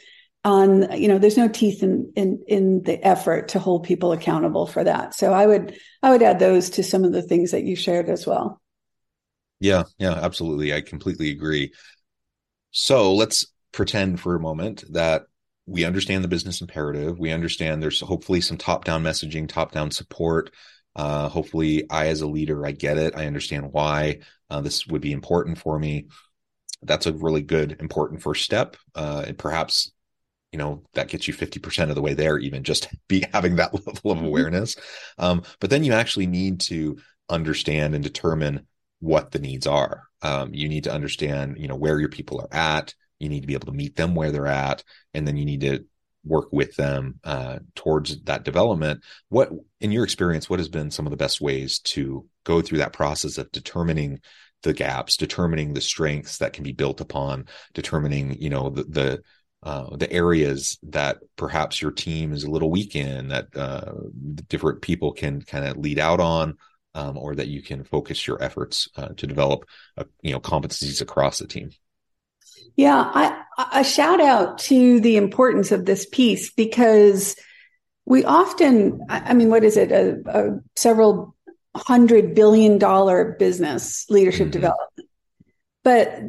on, 0.45 0.99
you 0.99 1.09
know, 1.09 1.19
there's 1.19 1.37
no 1.37 1.49
teeth 1.49 1.83
in, 1.83 2.13
in, 2.17 2.43
in 2.47 2.83
the 2.83 3.05
effort 3.07 3.49
to 3.49 3.59
hold 3.59 3.85
people 3.85 4.13
accountable 4.13 4.67
for 4.67 4.85
that. 4.85 5.15
So 5.15 5.33
I 5.33 5.47
would, 5.47 5.77
I 6.03 6.11
would 6.11 6.23
add 6.23 6.39
those 6.39 6.71
to 6.71 6.83
some 6.83 7.05
of 7.05 7.13
the 7.13 7.23
things 7.23 7.51
that 7.51 7.65
you 7.65 7.77
shared 7.77 8.09
as 8.09 8.27
well. 8.27 8.61
Yeah. 9.61 9.85
Yeah, 9.99 10.13
absolutely. 10.13 10.73
I 10.73 10.81
completely 10.81 11.31
agree. 11.31 11.73
So 12.71 13.15
let's 13.15 13.47
pretend 13.73 14.21
for 14.21 14.37
a 14.37 14.41
moment 14.41 14.85
that 14.93 15.23
we 15.67 15.85
understand 15.85 16.25
the 16.25 16.29
business 16.29 16.61
imperative. 16.61 17.19
We 17.19 17.33
understand 17.33 17.83
there's 17.83 18.01
hopefully 18.01 18.41
some 18.41 18.57
top 18.57 18.85
down 18.85 19.03
messaging, 19.03 19.49
top 19.49 19.73
down 19.73 19.91
support. 19.91 20.51
Uh, 20.97 21.29
hopefully, 21.29 21.85
I, 21.91 22.07
as 22.09 22.23
a 22.23 22.27
leader, 22.27 22.65
I 22.65 22.73
get 22.73 22.97
it. 22.97 23.15
I 23.17 23.27
understand 23.27 23.73
why 23.73 24.21
uh, 24.49 24.61
this 24.61 24.87
would 24.87 25.03
be 25.03 25.13
important 25.13 25.59
for 25.59 25.79
me. 25.79 26.07
That's 26.83 27.07
a 27.07 27.13
really 27.13 27.43
good, 27.43 27.77
important 27.81 28.23
first 28.23 28.45
step. 28.45 28.77
Uh, 28.95 29.25
and 29.27 29.37
perhaps, 29.37 29.93
you 30.53 30.59
know, 30.59 30.83
that 30.95 31.09
gets 31.09 31.29
you 31.29 31.35
50% 31.35 31.89
of 31.89 31.95
the 31.95 32.03
way 32.03 32.15
there, 32.15 32.39
even 32.39 32.65
just 32.65 32.89
be 33.09 33.25
having 33.33 33.57
that 33.57 33.75
level 33.87 34.11
of 34.11 34.19
mm-hmm. 34.19 34.27
awareness. 34.27 34.77
Um, 35.19 35.43
but 35.61 35.71
then 35.71 35.85
you 35.85 35.93
actually 35.93 36.27
need 36.27 36.61
to 36.63 36.99
understand 37.29 37.95
and 37.95 38.03
determine 38.03 38.67
what 39.01 39.31
the 39.31 39.39
needs 39.39 39.67
are. 39.67 40.05
Um, 40.23 40.53
you 40.53 40.69
need 40.69 40.85
to 40.85 40.93
understand, 40.93 41.59
you 41.59 41.69
know, 41.69 41.77
where 41.77 42.01
your 42.01 42.09
people 42.09 42.41
are 42.41 42.49
at 42.53 42.95
you 43.19 43.29
need 43.29 43.41
to 43.41 43.47
be 43.47 43.55
able 43.55 43.67
to 43.67 43.73
meet 43.73 43.97
them 43.97 44.15
where 44.15 44.31
they're 44.31 44.47
at 44.47 44.83
and 45.15 45.27
then 45.27 45.37
you 45.37 45.45
need 45.45 45.61
to 45.61 45.85
work 46.25 46.49
with 46.53 46.75
them 46.77 47.21
uh, 47.25 47.59
towards 47.75 48.23
that 48.25 48.45
development 48.45 49.03
what 49.29 49.51
in 49.81 49.93
your 49.93 50.05
experience 50.05 50.51
what 50.51 50.59
has 50.59 50.69
been 50.69 50.91
some 50.91 51.07
of 51.07 51.11
the 51.11 51.17
best 51.17 51.41
ways 51.41 51.79
to 51.79 52.27
go 52.45 52.61
through 52.61 52.79
that 52.79 52.93
process 52.93 53.39
of 53.39 53.51
determining 53.53 54.21
the 54.63 54.73
gaps 54.73 55.17
determining 55.17 55.73
the 55.73 55.81
strengths 55.81 56.39
that 56.39 56.53
can 56.53 56.65
be 56.65 56.73
built 56.73 57.01
upon 57.01 57.47
determining 57.73 58.41
you 58.41 58.51
know 58.51 58.69
the, 58.71 58.85
the 58.85 59.23
uh, 59.63 59.97
the 59.97 60.11
areas 60.13 60.79
that 60.85 61.19
perhaps 61.37 61.83
your 61.83 61.91
team 61.91 62.33
is 62.33 62.45
a 62.45 62.51
little 62.51 62.71
weak 62.71 62.95
in 62.95 63.29
that 63.29 63.49
uh, 63.57 63.93
different 64.49 64.83
people 64.83 65.13
can 65.13 65.43
kind 65.43 65.65
of 65.65 65.77
lead 65.77 65.99
out 65.99 66.21
on 66.21 66.57
um, 66.95 67.19
or 67.19 67.35
that 67.35 67.49
you 67.49 67.63
can 67.63 67.85
focus 67.85 68.27
your 68.27 68.43
efforts 68.43 68.89
uh, 68.97 69.09
to 69.17 69.27
develop 69.27 69.65
uh, 69.97 70.05
you 70.23 70.33
know 70.33 70.41
competencies 70.41 71.01
across 71.01 71.39
the 71.39 71.47
team 71.47 71.71
yeah, 72.79 73.11
I, 73.13 73.81
a 73.81 73.83
shout 73.83 74.21
out 74.21 74.59
to 74.59 75.01
the 75.01 75.17
importance 75.17 75.73
of 75.73 75.85
this 75.85 76.07
piece 76.07 76.53
because 76.53 77.35
we 78.05 78.25
often, 78.25 79.01
I 79.09 79.35
mean, 79.35 79.51
what 79.51 79.65
is 79.65 79.77
it, 79.77 79.91
a, 79.91 80.21
a 80.27 80.61
several 80.77 81.35
hundred 81.75 82.35
billion 82.35 82.79
dollar 82.79 83.37
business 83.39 84.07
leadership 84.09 84.47
mm-hmm. 84.47 84.53
development. 84.53 85.09
But 85.83 86.21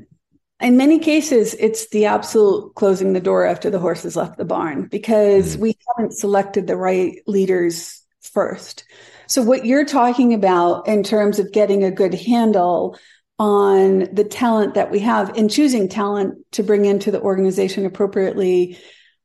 in 0.61 0.77
many 0.77 0.99
cases, 0.99 1.55
it's 1.59 1.89
the 1.89 2.05
absolute 2.05 2.75
closing 2.75 3.13
the 3.13 3.21
door 3.21 3.45
after 3.45 3.69
the 3.69 3.79
horse 3.79 4.03
has 4.03 4.15
left 4.15 4.37
the 4.37 4.45
barn 4.45 4.87
because 4.87 5.53
mm-hmm. 5.53 5.61
we 5.61 5.77
haven't 5.87 6.13
selected 6.13 6.67
the 6.67 6.75
right 6.75 7.21
leaders 7.27 8.03
first. 8.21 8.83
So, 9.27 9.41
what 9.41 9.65
you're 9.65 9.85
talking 9.85 10.33
about 10.33 10.87
in 10.87 11.03
terms 11.03 11.39
of 11.39 11.51
getting 11.51 11.83
a 11.83 11.91
good 11.91 12.13
handle 12.13 12.97
on 13.37 14.13
the 14.13 14.25
talent 14.25 14.73
that 14.73 14.91
we 14.91 14.99
have 14.99 15.35
and 15.37 15.49
choosing 15.49 15.87
talent 15.87 16.35
to 16.51 16.63
bring 16.63 16.83
into 16.83 17.09
the 17.09 17.21
organization 17.21 17.85
appropriately, 17.85 18.77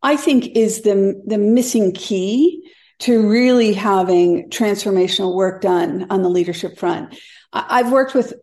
I 0.03 0.17
think 0.17 0.57
is 0.57 0.83
the, 0.83 1.21
the 1.26 1.38
missing 1.38 1.93
key 1.93 2.71
to 3.00 3.29
really 3.29 3.73
having 3.73 4.49
transformational 4.50 5.35
work 5.35 5.62
done 5.62 6.07
on 6.11 6.23
the 6.23 6.29
leadership 6.29 6.79
front. 6.79 7.19
I've 7.53 7.91
worked 7.91 8.14
with 8.14 8.35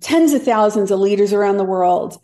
tens 0.00 0.32
of 0.32 0.42
thousands 0.42 0.90
of 0.90 1.00
leaders 1.00 1.32
around 1.32 1.56
the 1.56 1.64
world, 1.64 2.18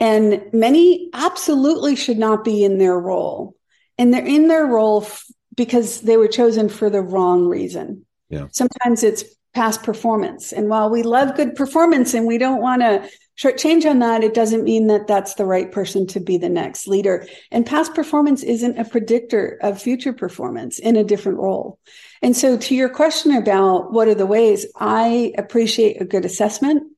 and 0.00 0.42
many 0.52 1.10
absolutely 1.12 1.94
should 1.94 2.18
not 2.18 2.44
be 2.44 2.64
in 2.64 2.78
their 2.78 2.98
role. 2.98 3.54
And 3.98 4.12
they're 4.12 4.26
in 4.26 4.48
their 4.48 4.66
role 4.66 5.02
f- 5.02 5.24
because 5.54 6.00
they 6.00 6.16
were 6.16 6.28
chosen 6.28 6.68
for 6.68 6.90
the 6.90 7.02
wrong 7.02 7.46
reason. 7.46 8.04
Yeah. 8.28 8.48
Sometimes 8.50 9.04
it's 9.04 9.24
past 9.54 9.82
performance. 9.82 10.52
And 10.52 10.68
while 10.68 10.90
we 10.90 11.02
love 11.02 11.36
good 11.36 11.54
performance 11.54 12.14
and 12.14 12.26
we 12.26 12.38
don't 12.38 12.62
want 12.62 12.82
to 12.82 13.08
change 13.56 13.84
on 13.84 13.98
that, 13.98 14.24
it 14.24 14.34
doesn't 14.34 14.64
mean 14.64 14.86
that 14.86 15.06
that's 15.06 15.34
the 15.34 15.44
right 15.44 15.70
person 15.70 16.06
to 16.08 16.20
be 16.20 16.38
the 16.38 16.48
next 16.48 16.86
leader. 16.86 17.26
And 17.50 17.66
past 17.66 17.94
performance 17.94 18.42
isn't 18.42 18.78
a 18.78 18.84
predictor 18.84 19.58
of 19.62 19.80
future 19.80 20.12
performance 20.12 20.78
in 20.78 20.96
a 20.96 21.04
different 21.04 21.38
role. 21.38 21.78
And 22.22 22.36
so 22.36 22.56
to 22.56 22.74
your 22.74 22.88
question 22.88 23.36
about 23.36 23.92
what 23.92 24.08
are 24.08 24.14
the 24.14 24.26
ways, 24.26 24.66
I 24.76 25.32
appreciate 25.36 26.00
a 26.00 26.06
good 26.06 26.24
assessment 26.24 26.91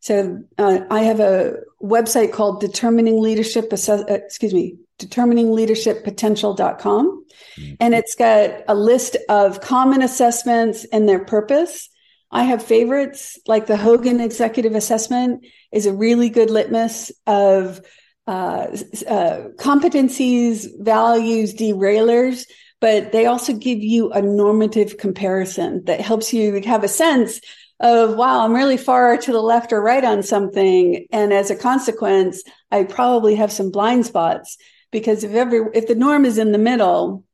So 0.00 0.42
uh, 0.58 0.80
I 0.90 1.02
have 1.02 1.20
a 1.20 1.58
website 1.82 2.32
called 2.32 2.60
Determining 2.60 3.20
Leadership, 3.20 3.72
Assess- 3.72 4.08
uh, 4.08 4.14
excuse 4.14 4.54
me, 4.54 4.76
determiningleadershippotential.com. 4.98 7.24
Mm-hmm. 7.56 7.74
And 7.80 7.94
it's 7.94 8.14
got 8.14 8.62
a 8.68 8.74
list 8.74 9.16
of 9.28 9.60
common 9.60 10.02
assessments 10.02 10.86
and 10.92 11.08
their 11.08 11.24
purpose. 11.24 11.88
I 12.30 12.44
have 12.44 12.62
favorites 12.62 13.38
like 13.46 13.66
the 13.66 13.76
Hogan 13.76 14.20
Executive 14.20 14.74
Assessment 14.74 15.46
is 15.72 15.86
a 15.86 15.94
really 15.94 16.28
good 16.28 16.50
litmus 16.50 17.10
of 17.26 17.80
uh, 18.26 18.76
uh, 19.06 19.48
competencies, 19.58 20.66
values, 20.80 21.54
derailers, 21.54 22.44
but 22.80 23.10
they 23.10 23.26
also 23.26 23.54
give 23.54 23.78
you 23.78 24.12
a 24.12 24.20
normative 24.20 24.98
comparison 24.98 25.84
that 25.86 26.00
helps 26.00 26.32
you 26.32 26.60
have 26.62 26.84
a 26.84 26.88
sense 26.88 27.40
of, 27.80 28.16
wow, 28.16 28.44
I'm 28.44 28.54
really 28.54 28.76
far 28.76 29.16
to 29.16 29.32
the 29.32 29.40
left 29.40 29.72
or 29.72 29.80
right 29.80 30.04
on 30.04 30.22
something. 30.22 31.06
And 31.12 31.32
as 31.32 31.50
a 31.50 31.56
consequence, 31.56 32.42
I 32.70 32.84
probably 32.84 33.36
have 33.36 33.52
some 33.52 33.70
blind 33.70 34.06
spots 34.06 34.56
because 34.90 35.24
if 35.24 35.32
every, 35.32 35.60
if 35.74 35.86
the 35.86 35.94
norm 35.94 36.24
is 36.24 36.38
in 36.38 36.52
the 36.52 36.58
middle, 36.58 37.24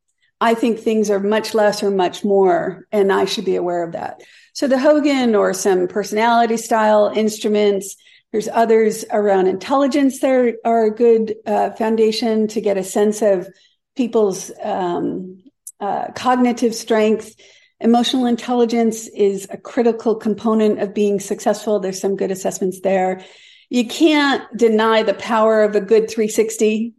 I 0.41 0.55
think 0.55 0.79
things 0.79 1.11
are 1.11 1.21
much 1.21 1.55
less 1.55 1.83
or 1.83 1.91
much 1.91 2.25
more, 2.25 2.87
and 2.93 3.11
I 3.11 3.25
should 3.25 3.45
be 3.45 3.57
aware 3.57 3.83
of 3.83 3.93
that. 3.93 4.21
So 4.53 4.69
the 4.69 4.79
Hogan 4.79 5.35
or 5.35 5.55
some 5.55 5.89
personality 5.89 6.57
style 6.59 7.11
instruments, 7.15 7.97
there's 8.31 8.49
others 8.49 9.05
around 9.11 9.47
intelligence 9.47 10.21
that 10.21 10.57
are 10.65 10.85
a 10.85 10.95
good 10.95 11.37
uh, 11.47 11.71
foundation 11.71 12.49
to 12.49 12.61
get 12.61 12.77
a 12.77 12.85
sense 12.85 13.23
of 13.23 13.49
people's 13.97 14.51
um, 14.63 15.43
uh, 15.81 16.09
cognitive 16.13 16.75
strength. 16.75 17.35
Emotional 17.85 18.27
intelligence 18.27 19.07
is 19.09 19.47
a 19.51 19.57
critical 19.57 20.17
component 20.17 20.81
of 20.81 20.93
being 20.93 21.21
successful. 21.21 21.79
There's 21.79 22.01
some 22.01 22.17
good 22.17 22.33
assessments 22.33 22.81
there. 22.81 23.25
You 23.71 23.87
can't 23.87 24.43
deny 24.57 25.05
the 25.05 25.15
power 25.15 25.63
of 25.63 25.77
a 25.77 25.81
good 25.81 26.11
360 26.11 26.95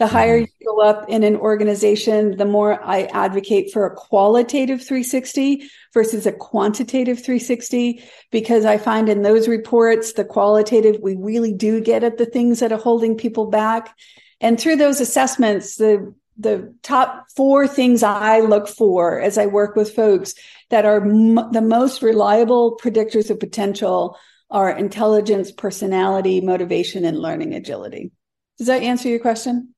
the 0.00 0.06
higher 0.06 0.40
mm-hmm. 0.40 0.52
you 0.58 0.66
go 0.66 0.80
up 0.80 1.10
in 1.10 1.22
an 1.24 1.36
organization, 1.36 2.38
the 2.38 2.46
more 2.46 2.82
I 2.82 3.02
advocate 3.12 3.70
for 3.70 3.84
a 3.84 3.94
qualitative 3.94 4.80
360 4.80 5.70
versus 5.92 6.24
a 6.24 6.32
quantitative 6.32 7.18
360, 7.18 8.02
because 8.32 8.64
I 8.64 8.78
find 8.78 9.10
in 9.10 9.20
those 9.20 9.46
reports, 9.46 10.14
the 10.14 10.24
qualitative, 10.24 11.02
we 11.02 11.16
really 11.16 11.52
do 11.52 11.82
get 11.82 12.02
at 12.02 12.16
the 12.16 12.24
things 12.24 12.60
that 12.60 12.72
are 12.72 12.78
holding 12.78 13.14
people 13.14 13.50
back. 13.50 13.94
And 14.40 14.58
through 14.58 14.76
those 14.76 15.02
assessments, 15.02 15.76
the 15.76 16.14
the 16.40 16.74
top 16.82 17.26
four 17.36 17.68
things 17.68 18.02
I 18.02 18.40
look 18.40 18.68
for 18.68 19.20
as 19.20 19.38
I 19.38 19.46
work 19.46 19.76
with 19.76 19.94
folks 19.94 20.34
that 20.70 20.84
are 20.84 21.02
m- 21.02 21.52
the 21.52 21.62
most 21.62 22.02
reliable 22.02 22.78
predictors 22.82 23.30
of 23.30 23.40
potential 23.40 24.16
are 24.50 24.70
intelligence, 24.70 25.52
personality, 25.52 26.40
motivation, 26.40 27.04
and 27.04 27.18
learning 27.18 27.54
agility. 27.54 28.10
Does 28.58 28.66
that 28.66 28.82
answer 28.82 29.08
your 29.08 29.20
question? 29.20 29.74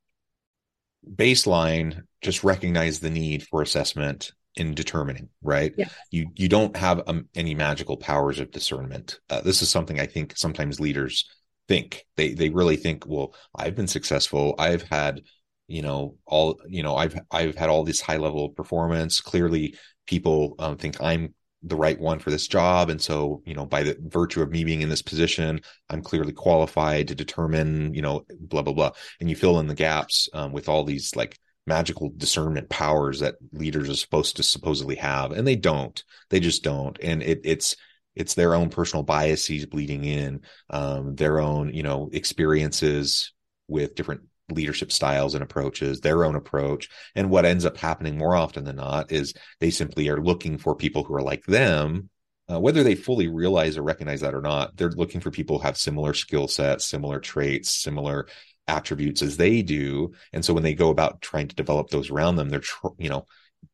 baseline 1.11 2.02
just 2.21 2.45
recognize 2.45 3.00
the 3.00 3.11
need 3.11 3.42
for 3.42 3.62
assessment 3.62 4.33
in 4.54 4.75
determining 4.75 5.28
right 5.42 5.75
yeah. 5.76 5.88
you 6.11 6.28
you 6.35 6.49
don't 6.49 6.76
have 6.76 7.02
um, 7.07 7.26
any 7.35 7.54
magical 7.54 7.97
powers 7.97 8.38
of 8.38 8.50
discernment 8.50 9.19
uh, 9.31 9.40
this 9.40 9.62
is 9.62 9.71
something 9.71 9.99
i 9.99 10.07
think 10.07 10.37
sometimes 10.37 10.78
leaders 10.78 11.28
think 11.69 12.04
they 12.16 12.35
they 12.35 12.50
really 12.50 12.76
think 12.76 13.07
well 13.07 13.35
i've 13.57 13.75
been 13.75 13.88
successful 13.88 14.54
i've 14.59 14.83
had 14.83 15.23
you 15.73 15.83
know 15.83 16.17
all 16.26 16.61
you 16.69 16.83
know 16.83 16.97
i've 16.97 17.19
i've 17.31 17.55
had 17.57 17.71
all 17.71 17.83
this 17.83 18.00
high 18.00 18.19
level 18.19 18.50
performance. 18.50 19.21
Clearly 19.21 19.76
people 20.07 20.55
um, 20.59 20.76
think 20.76 21.00
i'm 21.00 21.35
the 21.64 21.76
right 21.76 21.99
one 22.00 22.19
for 22.19 22.31
this 22.31 22.49
job. 22.49 22.91
And 22.91 23.00
so 23.00 23.43
you 23.47 23.55
know 23.55 23.64
by 23.64 23.83
the 23.83 23.97
virtue 24.00 24.43
of 24.43 24.50
me 24.50 24.64
being 24.64 24.83
in 24.83 24.88
this 24.88 25.02
position 25.02 25.61
i'm 25.88 26.02
clearly 26.02 26.33
qualified 26.33 27.09
to 27.09 27.14
determine 27.14 27.95
you 27.95 28.02
know 28.02 28.25
blah 28.38 28.62
blah 28.62 28.75
blah. 28.75 28.91
And 29.21 29.31
you 29.31 29.37
fill 29.37 29.61
in 29.61 29.67
the 29.67 29.75
gaps 29.75 30.29
um, 30.35 30.52
with 30.52 30.69
all 30.69 30.85
these 30.85 31.17
like 31.17 31.38
magical 31.67 32.12
discernment 32.17 32.69
powers 32.69 33.21
that 33.21 33.37
leaders 33.52 33.88
are 33.88 33.95
supposed 33.95 34.37
to 34.37 34.43
supposedly 34.43 34.97
have. 34.97 35.33
And 35.33 35.47
they 35.47 35.57
don't. 35.57 36.02
They 36.31 36.40
just 36.40 36.64
don't. 36.64 36.99
And 37.03 37.23
it, 37.23 37.40
it's 37.44 37.77
it's 38.14 38.35
their 38.35 38.55
own 38.55 38.68
personal 38.68 39.05
biases 39.05 39.64
bleeding 39.66 40.05
in 40.05 40.42
um, 40.70 41.14
their 41.14 41.40
own 41.40 41.73
you 41.73 41.83
know 41.83 42.11
experiences 42.12 43.33
with 43.68 43.94
different 43.94 44.23
leadership 44.53 44.93
styles 44.93 45.35
and 45.35 45.43
approaches, 45.43 46.01
their 46.01 46.25
own 46.25 46.37
approach. 46.37 46.88
And 47.15 47.31
what 47.31 47.45
ends 47.45 47.65
up 47.65 47.77
happening 47.77 48.19
more 48.19 48.37
often 48.37 48.65
than 48.65 48.77
not 48.77 49.12
is 49.12 49.35
they 49.61 49.71
simply 49.71 50.09
are 50.09 50.23
looking 50.23 50.59
for 50.59 50.75
people 50.75 51.05
who 51.05 51.15
are 51.15 51.23
like 51.23 51.45
them. 51.45 52.09
Uh, 52.51 52.59
whether 52.59 52.83
they 52.83 52.95
fully 52.95 53.29
realize 53.29 53.79
or 53.79 53.83
recognize 53.83 54.21
that 54.21 54.35
or 54.35 54.43
not, 54.43 54.77
they're 54.77 54.91
looking 54.91 55.21
for 55.21 55.31
people 55.31 55.59
who 55.59 55.65
have 55.65 55.77
similar 55.77 56.12
skill 56.12 56.49
sets, 56.49 56.85
similar 56.85 57.21
traits, 57.21 57.71
similar 57.71 58.27
attributes 58.69 59.23
as 59.23 59.37
they 59.37 59.62
do. 59.62 60.12
And 60.33 60.45
so 60.45 60.53
when 60.53 60.62
they 60.62 60.75
go 60.75 60.91
about 60.91 61.21
trying 61.21 61.49
to 61.49 61.55
develop 61.55 61.88
those 61.91 62.11
around 62.11 62.37
them, 62.37 62.49
they're, 62.49 62.61
tr- 62.61 62.88
you 62.99 63.09
know, 63.09 63.27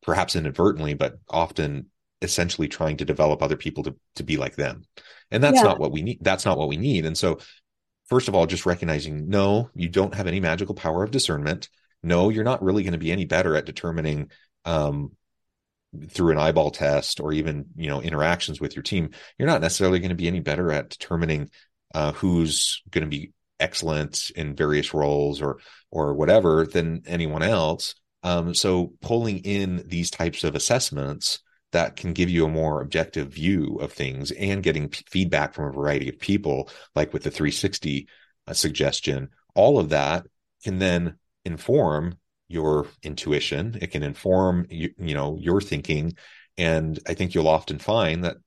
perhaps 0.03 0.35
inadvertently, 0.35 0.93
but 0.93 1.15
often 1.27 1.87
essentially 2.21 2.67
trying 2.67 2.97
to 2.97 3.05
develop 3.05 3.41
other 3.41 3.57
people 3.57 3.83
to, 3.83 3.95
to 4.15 4.23
be 4.23 4.37
like 4.37 4.55
them. 4.55 4.83
And 5.31 5.43
that's 5.43 5.57
yeah. 5.57 5.63
not 5.63 5.79
what 5.79 5.91
we 5.91 6.01
need. 6.01 6.19
That's 6.21 6.45
not 6.45 6.57
what 6.57 6.69
we 6.69 6.77
need. 6.77 7.05
And 7.05 7.17
so 7.17 7.39
first 8.09 8.27
of 8.27 8.35
all, 8.35 8.45
just 8.45 8.65
recognizing 8.65 9.29
no, 9.29 9.69
you 9.75 9.87
don't 9.89 10.15
have 10.15 10.27
any 10.27 10.39
magical 10.39 10.75
power 10.75 11.03
of 11.03 11.11
discernment. 11.11 11.69
No, 12.01 12.29
you're 12.29 12.43
not 12.43 12.63
really 12.63 12.83
going 12.83 12.93
to 12.93 12.99
be 12.99 13.11
any 13.11 13.25
better 13.25 13.55
at 13.55 13.65
determining 13.65 14.31
um, 14.65 15.11
through 16.09 16.31
an 16.31 16.37
eyeball 16.37 16.71
test 16.71 17.19
or 17.19 17.33
even 17.33 17.65
you 17.75 17.87
know 17.87 18.01
interactions 18.01 18.59
with 18.59 18.75
your 18.75 18.83
team. 18.83 19.11
You're 19.37 19.47
not 19.47 19.61
necessarily 19.61 19.99
going 19.99 20.09
to 20.09 20.15
be 20.15 20.27
any 20.27 20.39
better 20.39 20.71
at 20.71 20.89
determining 20.89 21.49
uh, 21.93 22.13
who's 22.13 22.81
going 22.89 23.03
to 23.03 23.09
be 23.09 23.31
excellent 23.59 24.31
in 24.35 24.55
various 24.55 24.93
roles 24.93 25.41
or 25.41 25.59
or 25.91 26.13
whatever 26.13 26.65
than 26.65 27.03
anyone 27.05 27.43
else. 27.43 27.95
Um, 28.23 28.53
so 28.53 28.93
pulling 29.01 29.39
in 29.39 29.83
these 29.87 30.11
types 30.11 30.43
of 30.43 30.55
assessments 30.55 31.39
that 31.71 31.95
can 31.95 32.13
give 32.13 32.29
you 32.29 32.45
a 32.45 32.49
more 32.49 32.81
objective 32.81 33.29
view 33.29 33.77
of 33.79 33.91
things 33.93 34.31
and 34.31 34.63
getting 34.63 34.89
p- 34.89 35.03
feedback 35.09 35.53
from 35.53 35.65
a 35.65 35.71
variety 35.71 36.09
of 36.09 36.19
people, 36.19 36.69
like 36.95 37.13
with 37.13 37.23
the 37.23 37.31
360 37.31 38.07
uh, 38.47 38.53
suggestion, 38.53 39.29
all 39.55 39.79
of 39.79 39.89
that 39.89 40.25
can 40.63 40.79
then 40.79 41.17
inform 41.45 42.17
your 42.47 42.87
intuition. 43.03 43.77
It 43.81 43.91
can 43.91 44.03
inform 44.03 44.67
you, 44.69 44.93
you 44.97 45.13
know 45.13 45.37
your 45.39 45.61
thinking, 45.61 46.15
and 46.57 46.99
I 47.07 47.13
think 47.13 47.33
you'll 47.33 47.47
often 47.47 47.79
find 47.79 48.23
that 48.23 48.37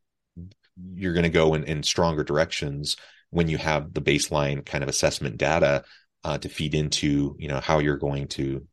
you're 0.94 1.14
going 1.14 1.22
to 1.22 1.28
go 1.28 1.54
in, 1.54 1.64
in 1.64 1.82
stronger 1.82 2.24
directions 2.24 2.96
when 3.30 3.48
you 3.48 3.58
have 3.58 3.94
the 3.94 4.02
baseline 4.02 4.64
kind 4.66 4.82
of 4.82 4.90
assessment 4.90 5.36
data 5.36 5.84
uh, 6.24 6.38
to 6.38 6.48
feed 6.48 6.74
into 6.74 7.36
you 7.38 7.48
know 7.48 7.60
how 7.60 7.78
you're 7.78 7.96
going 7.96 8.28
to 8.28 8.66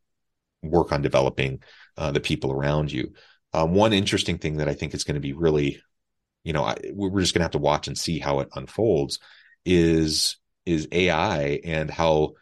work 0.61 0.91
on 0.91 1.01
developing 1.01 1.61
uh, 1.97 2.11
the 2.11 2.19
people 2.19 2.51
around 2.51 2.91
you. 2.91 3.13
Um, 3.53 3.73
one 3.73 3.93
interesting 3.93 4.37
thing 4.37 4.57
that 4.57 4.69
I 4.69 4.73
think 4.73 4.93
is 4.93 5.03
going 5.03 5.15
to 5.15 5.21
be 5.21 5.33
really, 5.33 5.81
you 6.43 6.53
know, 6.53 6.63
I, 6.63 6.77
we're 6.93 7.21
just 7.21 7.33
going 7.33 7.41
to 7.41 7.45
have 7.45 7.51
to 7.51 7.57
watch 7.57 7.87
and 7.87 7.97
see 7.97 8.19
how 8.19 8.39
it 8.39 8.49
unfolds 8.55 9.19
is 9.65 10.37
is 10.65 10.87
AI 10.91 11.59
and 11.63 11.89
how 11.89 12.33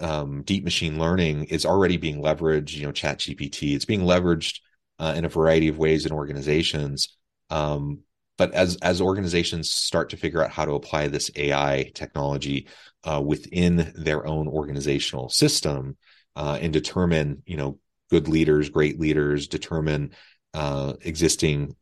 um, 0.00 0.42
deep 0.42 0.64
machine 0.64 0.98
learning 0.98 1.44
is 1.44 1.66
already 1.66 1.96
being 1.96 2.22
leveraged. 2.22 2.74
You 2.74 2.86
know, 2.86 2.92
Chat 2.92 3.18
GPT. 3.18 3.74
It's 3.74 3.84
being 3.84 4.02
leveraged 4.02 4.60
uh, 4.98 5.14
in 5.16 5.24
a 5.24 5.28
variety 5.28 5.68
of 5.68 5.78
ways 5.78 6.06
in 6.06 6.12
organizations. 6.12 7.16
Um, 7.50 8.00
but 8.36 8.52
as 8.52 8.76
as 8.76 9.00
organizations 9.00 9.70
start 9.70 10.10
to 10.10 10.16
figure 10.16 10.42
out 10.42 10.50
how 10.50 10.64
to 10.64 10.72
apply 10.72 11.08
this 11.08 11.30
AI 11.36 11.90
technology 11.94 12.68
uh, 13.04 13.22
within 13.24 13.92
their 13.96 14.26
own 14.26 14.48
organizational 14.48 15.28
system 15.28 15.96
uh, 16.34 16.58
and 16.60 16.72
determine, 16.72 17.42
you 17.46 17.56
know, 17.56 17.78
good 18.10 18.28
leaders, 18.28 18.70
great 18.70 18.98
leaders, 18.98 19.46
determine 19.46 20.10
uh, 20.54 20.94
existing 21.02 21.76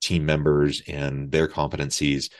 team 0.00 0.26
members 0.26 0.82
and 0.86 1.32
their 1.32 1.48
competencies, 1.48 2.30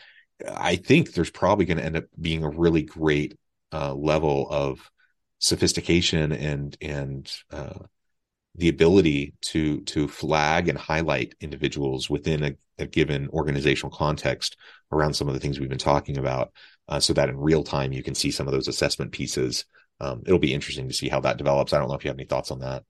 I 0.47 0.77
think 0.77 1.13
there's 1.13 1.31
probably 1.31 1.65
going 1.65 1.79
to 1.79 1.85
end 1.85 1.97
up 1.97 2.05
being 2.21 2.45
a 2.45 2.51
really 2.51 2.83
great 2.83 3.37
uh, 3.73 3.95
level 3.95 4.47
of 4.51 4.91
sophistication 5.39 6.33
and 6.33 6.77
and 6.81 7.31
uh, 7.51 7.79
the 8.55 8.69
ability 8.69 9.35
to 9.43 9.81
to 9.83 10.09
flag 10.09 10.69
and 10.69 10.79
highlight 10.79 11.35
individuals 11.41 12.09
within 12.09 12.45
a, 12.45 12.53
a, 12.79 12.87
given 12.87 13.29
organizational 13.31 13.95
context 13.95 14.57
around 14.93 15.15
some 15.15 15.29
of 15.29 15.35
the 15.35 15.41
things 15.41 15.59
we've 15.59 15.69
been 15.69 15.79
talking 15.79 16.19
about, 16.19 16.53
uh, 16.89 17.01
so 17.01 17.13
that 17.13 17.29
in 17.29 17.37
real 17.37 17.65
time 17.65 17.93
you 17.93 18.03
can 18.03 18.15
see 18.15 18.31
some 18.31 18.47
of 18.47 18.53
those 18.53 18.69
assessment 18.69 19.13
pieces. 19.13 19.65
Um, 19.99 20.23
it'll 20.27 20.39
be 20.39 20.53
interesting 20.53 20.89
to 20.89 20.95
see 20.95 21.09
how 21.09 21.21
that 21.21 21.39
develops. 21.39 21.73
I 21.73 21.79
don't 21.79 21.89
know 21.89 21.95
if 21.95 22.05
you 22.05 22.11
have 22.11 22.19
any 22.19 22.27
thoughts 22.27 22.51
on 22.51 22.61
that. 22.61 22.85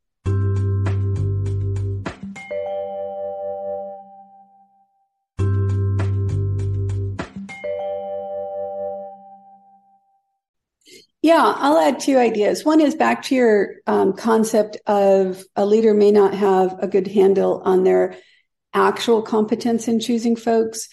Yeah, 11.27 11.55
I'll 11.57 11.79
add 11.79 11.99
two 11.99 12.19
ideas. 12.19 12.65
One 12.65 12.81
is 12.81 12.95
back 12.95 13.23
to 13.25 13.35
your 13.35 13.75
um, 13.89 14.13
concept 14.13 14.77
of 14.87 15.43
a 15.57 15.67
leader 15.67 15.93
may 15.93 16.13
not 16.13 16.35
have 16.35 16.77
a 16.79 16.87
good 16.87 17.09
handle 17.09 17.63
on 17.65 17.83
their 17.83 18.15
actual 18.73 19.23
competence 19.23 19.89
in 19.89 19.99
choosing 19.99 20.37
folks. 20.37 20.89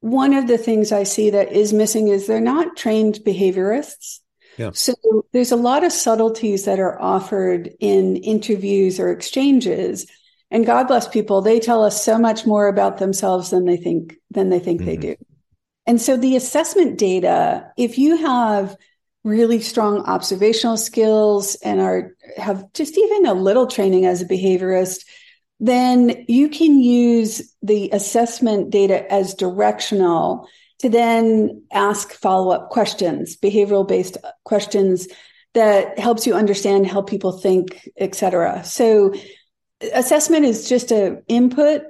one 0.00 0.34
of 0.34 0.48
the 0.48 0.58
things 0.58 0.92
I 0.92 1.04
see 1.04 1.30
that 1.30 1.50
is 1.50 1.72
missing 1.72 2.08
is 2.08 2.26
they're 2.26 2.40
not 2.40 2.76
trained 2.76 3.20
behaviorists. 3.24 4.18
Yeah. 4.58 4.72
So 4.74 4.92
there's 5.32 5.50
a 5.50 5.56
lot 5.56 5.82
of 5.82 5.92
subtleties 5.92 6.66
that 6.66 6.78
are 6.78 7.00
offered 7.00 7.70
in 7.80 8.16
interviews 8.16 9.00
or 9.00 9.10
exchanges. 9.10 10.04
And 10.50 10.66
God 10.66 10.88
bless 10.88 11.08
people, 11.08 11.40
they 11.40 11.58
tell 11.58 11.82
us 11.82 12.04
so 12.04 12.18
much 12.18 12.44
more 12.44 12.68
about 12.68 12.98
themselves 12.98 13.48
than 13.48 13.64
they 13.64 13.78
think 13.78 14.16
than 14.30 14.50
they 14.50 14.58
think 14.58 14.82
mm-hmm. 14.82 14.90
they 14.90 14.96
do. 14.98 15.16
And 15.86 15.98
so 15.98 16.18
the 16.18 16.36
assessment 16.36 16.98
data, 16.98 17.72
if 17.78 17.96
you 17.96 18.18
have 18.18 18.76
really 19.24 19.60
strong 19.60 20.00
observational 20.04 20.76
skills 20.76 21.56
and 21.56 21.80
are 21.80 22.14
have 22.36 22.70
just 22.74 22.96
even 22.96 23.26
a 23.26 23.34
little 23.34 23.66
training 23.66 24.04
as 24.06 24.20
a 24.20 24.26
behaviorist, 24.26 25.04
then 25.58 26.24
you 26.28 26.48
can 26.48 26.78
use 26.78 27.54
the 27.62 27.90
assessment 27.90 28.70
data 28.70 29.10
as 29.10 29.34
directional 29.34 30.48
to 30.80 30.88
then 30.90 31.62
ask 31.72 32.12
follow-up 32.12 32.68
questions, 32.70 33.36
behavioral 33.36 33.86
based 33.86 34.18
questions 34.44 35.08
that 35.54 35.98
helps 35.98 36.26
you 36.26 36.34
understand 36.34 36.86
how 36.86 37.00
people 37.00 37.32
think, 37.32 37.88
et 37.96 38.14
cetera. 38.14 38.62
So 38.64 39.14
assessment 39.92 40.44
is 40.44 40.68
just 40.68 40.90
an 40.90 41.22
input 41.28 41.82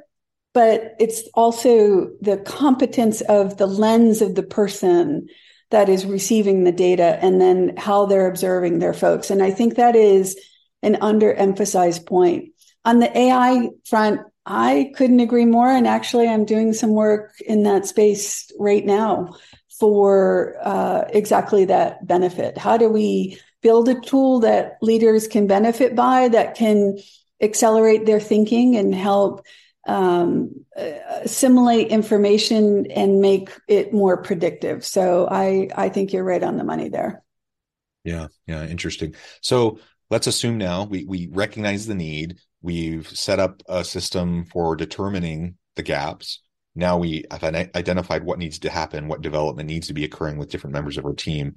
but 0.55 0.95
it's 1.01 1.29
also 1.35 2.13
the 2.21 2.39
competence 2.39 3.21
of 3.23 3.59
the 3.59 3.67
lens 3.67 4.23
of 4.23 4.37
the 4.37 4.43
person 4.43 5.29
that 5.75 5.89
is 5.89 6.07
receiving 6.07 6.63
the 6.63 6.73
data 6.73 7.19
and 7.21 7.41
then 7.41 7.77
how 7.77 8.07
they're 8.07 8.29
observing 8.29 8.79
their 8.79 8.95
folks. 8.95 9.29
And 9.29 9.43
I 9.43 9.51
think 9.51 9.75
that 9.75 9.97
is 9.97 10.39
an 10.83 10.95
underemphasized 10.95 12.07
point. 12.07 12.53
On 12.85 13.01
the 13.01 13.19
AI 13.19 13.71
front, 13.85 14.21
I 14.47 14.93
couldn't 14.95 15.19
agree 15.19 15.47
more. 15.47 15.69
And 15.69 15.89
actually, 15.89 16.29
I'm 16.29 16.45
doing 16.45 16.75
some 16.75 16.91
work 16.93 17.33
in 17.41 17.65
that 17.65 17.87
space 17.87 18.53
right 18.57 18.87
now 18.87 19.35
for 19.81 20.55
uh, 20.63 21.07
exactly 21.09 21.65
that 21.65 22.07
benefit. 22.07 22.57
How 22.57 22.77
do 22.77 22.89
we 22.89 23.41
build 23.61 23.89
a 23.89 24.01
tool 24.01 24.39
that 24.41 24.79
leaders 24.81 25.27
can 25.27 25.49
benefit 25.49 25.97
by 25.97 26.29
that 26.29 26.55
can 26.55 26.99
accelerate 27.41 28.07
their 28.07 28.21
thinking 28.21 28.77
and 28.77 28.95
help 28.95 29.45
um, 29.87 30.65
assimilate 30.77 31.89
information 31.89 32.91
and 32.91 33.21
make 33.21 33.51
it 33.69 33.93
more 33.93 34.23
predictive. 34.23 34.85
So 34.85 35.29
I 35.31 35.69
I 35.75 35.89
think 35.89 36.13
you're 36.13 36.25
right 36.25 36.43
on 36.43 36.57
the 36.57 36.65
money 36.65 36.89
there. 36.89 37.23
Yeah, 38.05 38.29
yeah, 38.47 38.67
interesting. 38.67 39.15
So 39.41 39.79
let's 40.11 40.27
assume 40.27 40.59
now 40.59 40.85
we 40.85 41.05
we 41.05 41.29
recognize 41.31 41.87
the 41.87 41.95
need. 41.95 42.39
We've 42.63 43.07
set 43.09 43.39
up 43.39 43.63
a 43.69 43.85
system 43.85 44.47
for 44.47 44.77
determining 44.77 45.57
the 45.77 45.83
gaps. 45.83 46.41
Now 46.75 46.99
we 46.99 47.25
have 47.31 47.45
identified 47.45 48.25
what 48.25 48.39
needs 48.39 48.59
to 48.61 48.71
happen, 48.71 49.09
what 49.09 49.21
development 49.21 49.69
needs 49.69 49.89
to 49.89 49.95
be 49.95 50.05
occurring 50.05 50.39
with 50.39 50.51
different 50.51 50.75
members 50.75 50.99
of 50.99 51.05
our 51.05 51.13
team. 51.15 51.55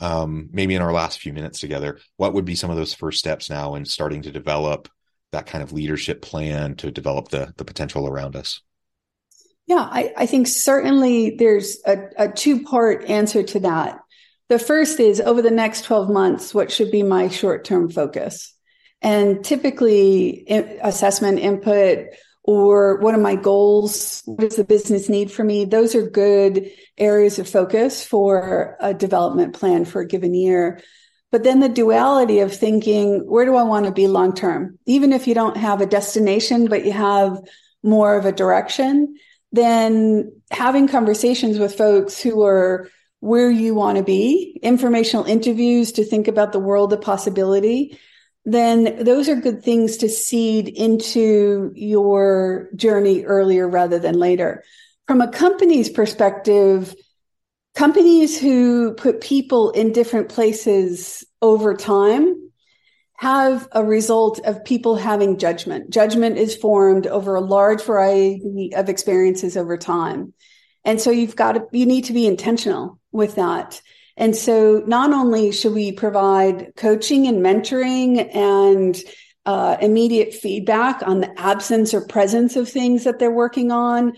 Um, 0.00 0.48
maybe 0.50 0.74
in 0.74 0.82
our 0.82 0.92
last 0.92 1.20
few 1.20 1.32
minutes 1.32 1.60
together, 1.60 1.98
what 2.16 2.32
would 2.32 2.46
be 2.46 2.54
some 2.54 2.70
of 2.70 2.76
those 2.76 2.94
first 2.94 3.18
steps 3.18 3.50
now 3.50 3.74
in 3.74 3.84
starting 3.84 4.22
to 4.22 4.32
develop 4.32 4.88
that 5.32 5.46
kind 5.46 5.62
of 5.62 5.72
leadership 5.72 6.22
plan 6.22 6.76
to 6.76 6.90
develop 6.90 7.28
the 7.28 7.52
the 7.56 7.64
potential 7.64 8.06
around 8.06 8.36
us? 8.36 8.62
Yeah, 9.66 9.88
I, 9.88 10.12
I 10.16 10.26
think 10.26 10.48
certainly 10.48 11.36
there's 11.36 11.78
a, 11.86 11.98
a 12.18 12.28
two 12.28 12.64
part 12.64 13.08
answer 13.08 13.42
to 13.44 13.60
that. 13.60 14.00
The 14.48 14.58
first 14.58 14.98
is 14.98 15.20
over 15.20 15.42
the 15.42 15.50
next 15.52 15.84
12 15.84 16.10
months, 16.10 16.52
what 16.52 16.72
should 16.72 16.90
be 16.90 17.04
my 17.04 17.28
short 17.28 17.64
term 17.64 17.88
focus? 17.88 18.52
And 19.00 19.44
typically, 19.44 20.44
assessment 20.82 21.38
input 21.38 22.08
or 22.42 22.98
what 22.98 23.14
are 23.14 23.20
my 23.20 23.36
goals? 23.36 24.22
What 24.24 24.40
does 24.40 24.56
the 24.56 24.64
business 24.64 25.08
need 25.08 25.30
for 25.30 25.44
me? 25.44 25.66
Those 25.66 25.94
are 25.94 26.10
good 26.10 26.70
areas 26.98 27.38
of 27.38 27.48
focus 27.48 28.04
for 28.04 28.76
a 28.80 28.92
development 28.92 29.54
plan 29.54 29.84
for 29.84 30.00
a 30.00 30.06
given 30.06 30.34
year. 30.34 30.80
But 31.30 31.44
then 31.44 31.60
the 31.60 31.68
duality 31.68 32.40
of 32.40 32.54
thinking, 32.54 33.20
where 33.28 33.44
do 33.44 33.54
I 33.54 33.62
want 33.62 33.86
to 33.86 33.92
be 33.92 34.08
long 34.08 34.34
term? 34.34 34.78
Even 34.86 35.12
if 35.12 35.28
you 35.28 35.34
don't 35.34 35.56
have 35.56 35.80
a 35.80 35.86
destination, 35.86 36.66
but 36.66 36.84
you 36.84 36.92
have 36.92 37.40
more 37.82 38.16
of 38.16 38.26
a 38.26 38.32
direction, 38.32 39.16
then 39.52 40.32
having 40.50 40.88
conversations 40.88 41.58
with 41.58 41.76
folks 41.76 42.20
who 42.20 42.42
are 42.42 42.88
where 43.20 43.50
you 43.50 43.74
want 43.74 43.98
to 43.98 44.04
be, 44.04 44.58
informational 44.62 45.24
interviews 45.24 45.92
to 45.92 46.04
think 46.04 46.26
about 46.26 46.52
the 46.52 46.58
world 46.58 46.92
of 46.92 47.00
possibility, 47.00 47.98
then 48.46 49.04
those 49.04 49.28
are 49.28 49.36
good 49.36 49.62
things 49.62 49.98
to 49.98 50.08
seed 50.08 50.68
into 50.68 51.70
your 51.74 52.70
journey 52.74 53.24
earlier 53.24 53.68
rather 53.68 53.98
than 53.98 54.18
later. 54.18 54.64
From 55.06 55.20
a 55.20 55.30
company's 55.30 55.90
perspective, 55.90 56.94
companies 57.80 58.38
who 58.38 58.92
put 58.92 59.22
people 59.22 59.70
in 59.70 59.90
different 59.90 60.28
places 60.28 61.24
over 61.40 61.72
time 61.72 62.50
have 63.16 63.66
a 63.72 63.82
result 63.82 64.38
of 64.44 64.62
people 64.66 64.96
having 64.96 65.38
judgment. 65.38 65.88
Judgment 65.88 66.36
is 66.36 66.54
formed 66.54 67.06
over 67.06 67.34
a 67.34 67.40
large 67.40 67.82
variety 67.82 68.74
of 68.76 68.90
experiences 68.90 69.56
over 69.56 69.78
time. 69.78 70.34
And 70.84 71.00
so 71.00 71.10
you've 71.10 71.36
got 71.36 71.52
to, 71.52 71.62
you 71.72 71.86
need 71.86 72.04
to 72.04 72.12
be 72.12 72.26
intentional 72.26 73.00
with 73.12 73.36
that. 73.36 73.80
And 74.14 74.36
so 74.36 74.82
not 74.86 75.14
only 75.14 75.50
should 75.50 75.72
we 75.72 75.90
provide 75.90 76.72
coaching 76.76 77.26
and 77.28 77.38
mentoring 77.38 78.36
and 78.36 78.94
uh, 79.46 79.78
immediate 79.80 80.34
feedback 80.34 81.02
on 81.02 81.20
the 81.20 81.32
absence 81.40 81.94
or 81.94 82.06
presence 82.06 82.56
of 82.56 82.68
things 82.68 83.04
that 83.04 83.18
they're 83.18 83.30
working 83.30 83.72
on, 83.72 84.12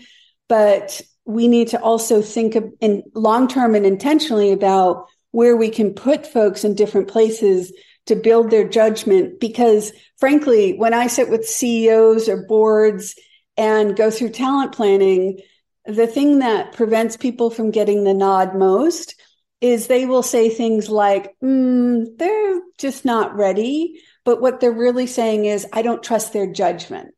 but 0.49 1.01
we 1.25 1.47
need 1.47 1.69
to 1.69 1.81
also 1.81 2.21
think 2.21 2.55
of, 2.55 2.65
in 2.81 3.03
long 3.13 3.47
term 3.47 3.75
and 3.75 3.85
intentionally 3.85 4.51
about 4.51 5.07
where 5.31 5.55
we 5.55 5.69
can 5.69 5.93
put 5.93 6.27
folks 6.27 6.63
in 6.63 6.75
different 6.75 7.07
places 7.07 7.73
to 8.05 8.15
build 8.15 8.51
their 8.51 8.67
judgment. 8.67 9.39
Because 9.39 9.91
frankly, 10.17 10.73
when 10.77 10.93
I 10.93 11.07
sit 11.07 11.29
with 11.29 11.47
CEOs 11.47 12.27
or 12.27 12.45
boards 12.45 13.15
and 13.57 13.95
go 13.95 14.11
through 14.11 14.29
talent 14.29 14.73
planning, 14.73 15.39
the 15.85 16.07
thing 16.07 16.39
that 16.39 16.73
prevents 16.73 17.17
people 17.17 17.49
from 17.49 17.71
getting 17.71 18.03
the 18.03 18.13
nod 18.13 18.55
most 18.55 19.15
is 19.61 19.87
they 19.87 20.05
will 20.05 20.23
say 20.23 20.49
things 20.49 20.89
like, 20.89 21.33
mm, 21.41 22.05
they're 22.17 22.61
just 22.77 23.05
not 23.05 23.35
ready. 23.35 24.01
But 24.25 24.41
what 24.41 24.59
they're 24.59 24.71
really 24.71 25.07
saying 25.07 25.45
is, 25.45 25.65
I 25.71 25.81
don't 25.81 26.03
trust 26.03 26.33
their 26.33 26.51
judgment. 26.51 27.13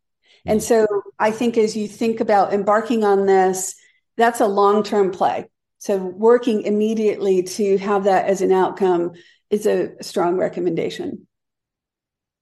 And 0.45 0.61
so 0.61 0.85
I 1.19 1.31
think 1.31 1.57
as 1.57 1.75
you 1.75 1.87
think 1.87 2.19
about 2.19 2.53
embarking 2.53 3.03
on 3.03 3.25
this, 3.25 3.75
that's 4.17 4.41
a 4.41 4.47
long 4.47 4.83
term 4.83 5.11
play. 5.11 5.49
So 5.77 5.97
working 5.97 6.63
immediately 6.63 7.43
to 7.43 7.77
have 7.77 8.05
that 8.05 8.25
as 8.25 8.41
an 8.41 8.51
outcome 8.51 9.11
is 9.49 9.65
a 9.65 10.01
strong 10.01 10.37
recommendation. 10.37 11.27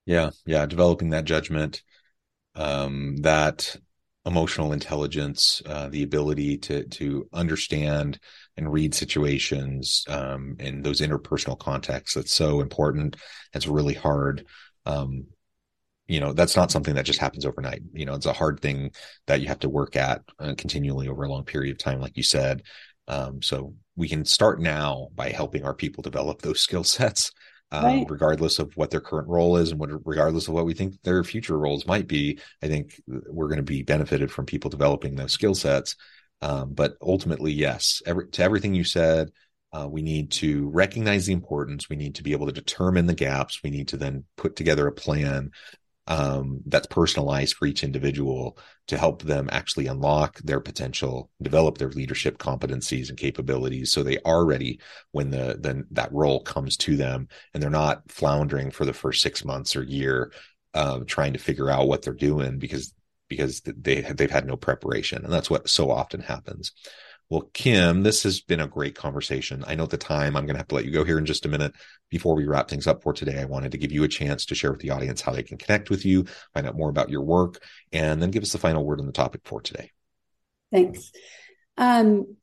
Yeah, 0.06 0.30
yeah, 0.46 0.66
developing 0.66 1.10
that 1.10 1.24
judgment, 1.24 1.82
um, 2.54 3.16
that 3.18 3.76
emotional 4.26 4.72
intelligence, 4.72 5.62
uh, 5.66 5.88
the 5.88 6.02
ability 6.02 6.58
to 6.58 6.84
to 6.84 7.28
understand 7.32 8.18
and 8.56 8.72
read 8.72 8.94
situations 8.94 10.04
um, 10.08 10.56
in 10.58 10.82
those 10.82 11.00
interpersonal 11.00 11.58
contexts. 11.58 12.14
That's 12.14 12.32
so 12.32 12.60
important. 12.60 13.16
It's 13.52 13.66
really 13.66 13.94
hard. 13.94 14.46
Um, 14.86 15.26
you 16.06 16.20
know 16.20 16.32
that's 16.32 16.56
not 16.56 16.70
something 16.70 16.94
that 16.94 17.04
just 17.04 17.18
happens 17.18 17.46
overnight 17.46 17.82
you 17.92 18.04
know 18.04 18.14
it's 18.14 18.26
a 18.26 18.32
hard 18.32 18.60
thing 18.60 18.90
that 19.26 19.40
you 19.40 19.48
have 19.48 19.58
to 19.58 19.68
work 19.68 19.96
at 19.96 20.22
uh, 20.38 20.54
continually 20.56 21.08
over 21.08 21.24
a 21.24 21.28
long 21.28 21.44
period 21.44 21.72
of 21.72 21.78
time 21.78 22.00
like 22.00 22.16
you 22.16 22.22
said 22.22 22.62
um, 23.08 23.42
so 23.42 23.74
we 23.96 24.08
can 24.08 24.24
start 24.24 24.60
now 24.60 25.08
by 25.14 25.30
helping 25.30 25.64
our 25.64 25.74
people 25.74 26.02
develop 26.02 26.42
those 26.42 26.60
skill 26.66 26.84
sets 26.84 27.32
um, 27.72 27.84
right. 27.84 28.06
regardless 28.10 28.58
of 28.58 28.76
what 28.76 28.90
their 28.90 29.00
current 29.00 29.28
role 29.28 29.56
is 29.56 29.70
and 29.70 29.80
what 29.80 29.90
regardless 30.06 30.48
of 30.48 30.54
what 30.54 30.66
we 30.66 30.74
think 30.74 31.00
their 31.02 31.24
future 31.24 31.58
roles 31.58 31.86
might 31.86 32.06
be 32.06 32.38
i 32.62 32.68
think 32.68 33.00
we're 33.06 33.48
going 33.48 33.56
to 33.56 33.62
be 33.62 33.82
benefited 33.82 34.30
from 34.30 34.46
people 34.46 34.70
developing 34.70 35.14
those 35.14 35.32
skill 35.32 35.54
sets 35.54 35.96
um, 36.42 36.74
but 36.74 36.96
ultimately 37.00 37.52
yes 37.52 38.02
every, 38.06 38.28
to 38.28 38.42
everything 38.42 38.74
you 38.74 38.84
said 38.84 39.30
uh, 39.72 39.88
we 39.88 40.02
need 40.02 40.30
to 40.30 40.68
recognize 40.68 41.26
the 41.26 41.32
importance. 41.32 41.88
We 41.88 41.96
need 41.96 42.14
to 42.14 42.22
be 42.22 42.30
able 42.30 42.46
to 42.46 42.52
determine 42.52 43.06
the 43.06 43.14
gaps. 43.14 43.60
We 43.64 43.70
need 43.70 43.88
to 43.88 43.96
then 43.96 44.22
put 44.36 44.54
together 44.54 44.86
a 44.86 44.92
plan 44.92 45.50
um, 46.06 46.60
that's 46.66 46.86
personalized 46.86 47.56
for 47.56 47.66
each 47.66 47.82
individual 47.82 48.58
to 48.88 48.98
help 48.98 49.22
them 49.22 49.48
actually 49.50 49.86
unlock 49.86 50.38
their 50.40 50.60
potential, 50.60 51.30
develop 51.40 51.78
their 51.78 51.90
leadership 51.90 52.36
competencies 52.38 53.08
and 53.08 53.18
capabilities, 53.18 53.90
so 53.90 54.02
they 54.02 54.18
are 54.24 54.44
ready 54.44 54.80
when 55.12 55.30
the 55.30 55.56
then 55.58 55.86
that 55.90 56.12
role 56.12 56.40
comes 56.40 56.76
to 56.76 56.96
them, 56.96 57.28
and 57.52 57.62
they're 57.62 57.70
not 57.70 58.02
floundering 58.08 58.70
for 58.70 58.84
the 58.84 58.92
first 58.92 59.22
six 59.22 59.44
months 59.44 59.74
or 59.76 59.82
year, 59.82 60.32
uh, 60.74 61.00
trying 61.06 61.32
to 61.32 61.38
figure 61.38 61.70
out 61.70 61.88
what 61.88 62.02
they're 62.02 62.12
doing 62.12 62.58
because 62.58 62.92
because 63.28 63.62
they 63.62 64.02
they've 64.02 64.30
had 64.30 64.46
no 64.46 64.56
preparation, 64.56 65.24
and 65.24 65.32
that's 65.32 65.50
what 65.50 65.68
so 65.68 65.90
often 65.90 66.20
happens. 66.20 66.72
Well, 67.30 67.48
Kim, 67.52 68.02
this 68.02 68.22
has 68.24 68.40
been 68.40 68.60
a 68.60 68.68
great 68.68 68.94
conversation. 68.94 69.64
I 69.66 69.74
know 69.74 69.84
at 69.84 69.90
the 69.90 69.96
time 69.96 70.36
I'm 70.36 70.46
going 70.46 70.54
to 70.54 70.60
have 70.60 70.68
to 70.68 70.74
let 70.74 70.84
you 70.84 70.90
go 70.90 71.04
here 71.04 71.18
in 71.18 71.26
just 71.26 71.46
a 71.46 71.48
minute. 71.48 71.72
Before 72.10 72.34
we 72.36 72.44
wrap 72.44 72.68
things 72.68 72.86
up 72.86 73.02
for 73.02 73.12
today, 73.12 73.40
I 73.40 73.46
wanted 73.46 73.72
to 73.72 73.78
give 73.78 73.92
you 73.92 74.04
a 74.04 74.08
chance 74.08 74.46
to 74.46 74.54
share 74.54 74.70
with 74.70 74.80
the 74.80 74.90
audience 74.90 75.20
how 75.20 75.32
they 75.32 75.42
can 75.42 75.58
connect 75.58 75.90
with 75.90 76.04
you, 76.04 76.26
find 76.52 76.66
out 76.66 76.76
more 76.76 76.90
about 76.90 77.10
your 77.10 77.22
work, 77.22 77.62
and 77.92 78.20
then 78.20 78.30
give 78.30 78.42
us 78.42 78.52
the 78.52 78.58
final 78.58 78.84
word 78.84 79.00
on 79.00 79.06
the 79.06 79.12
topic 79.12 79.40
for 79.44 79.60
today. 79.60 79.90
Thanks. 80.70 81.12
Um, 81.76 82.36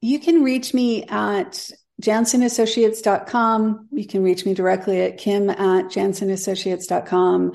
you 0.00 0.18
can 0.18 0.42
reach 0.42 0.72
me 0.72 1.04
at 1.04 1.70
jansonassociates.com. 2.02 3.88
You 3.92 4.06
can 4.06 4.22
reach 4.22 4.44
me 4.44 4.54
directly 4.54 5.00
at 5.00 5.18
kim 5.18 5.50
at 5.50 5.86
jansonassociates.com. 5.86 7.52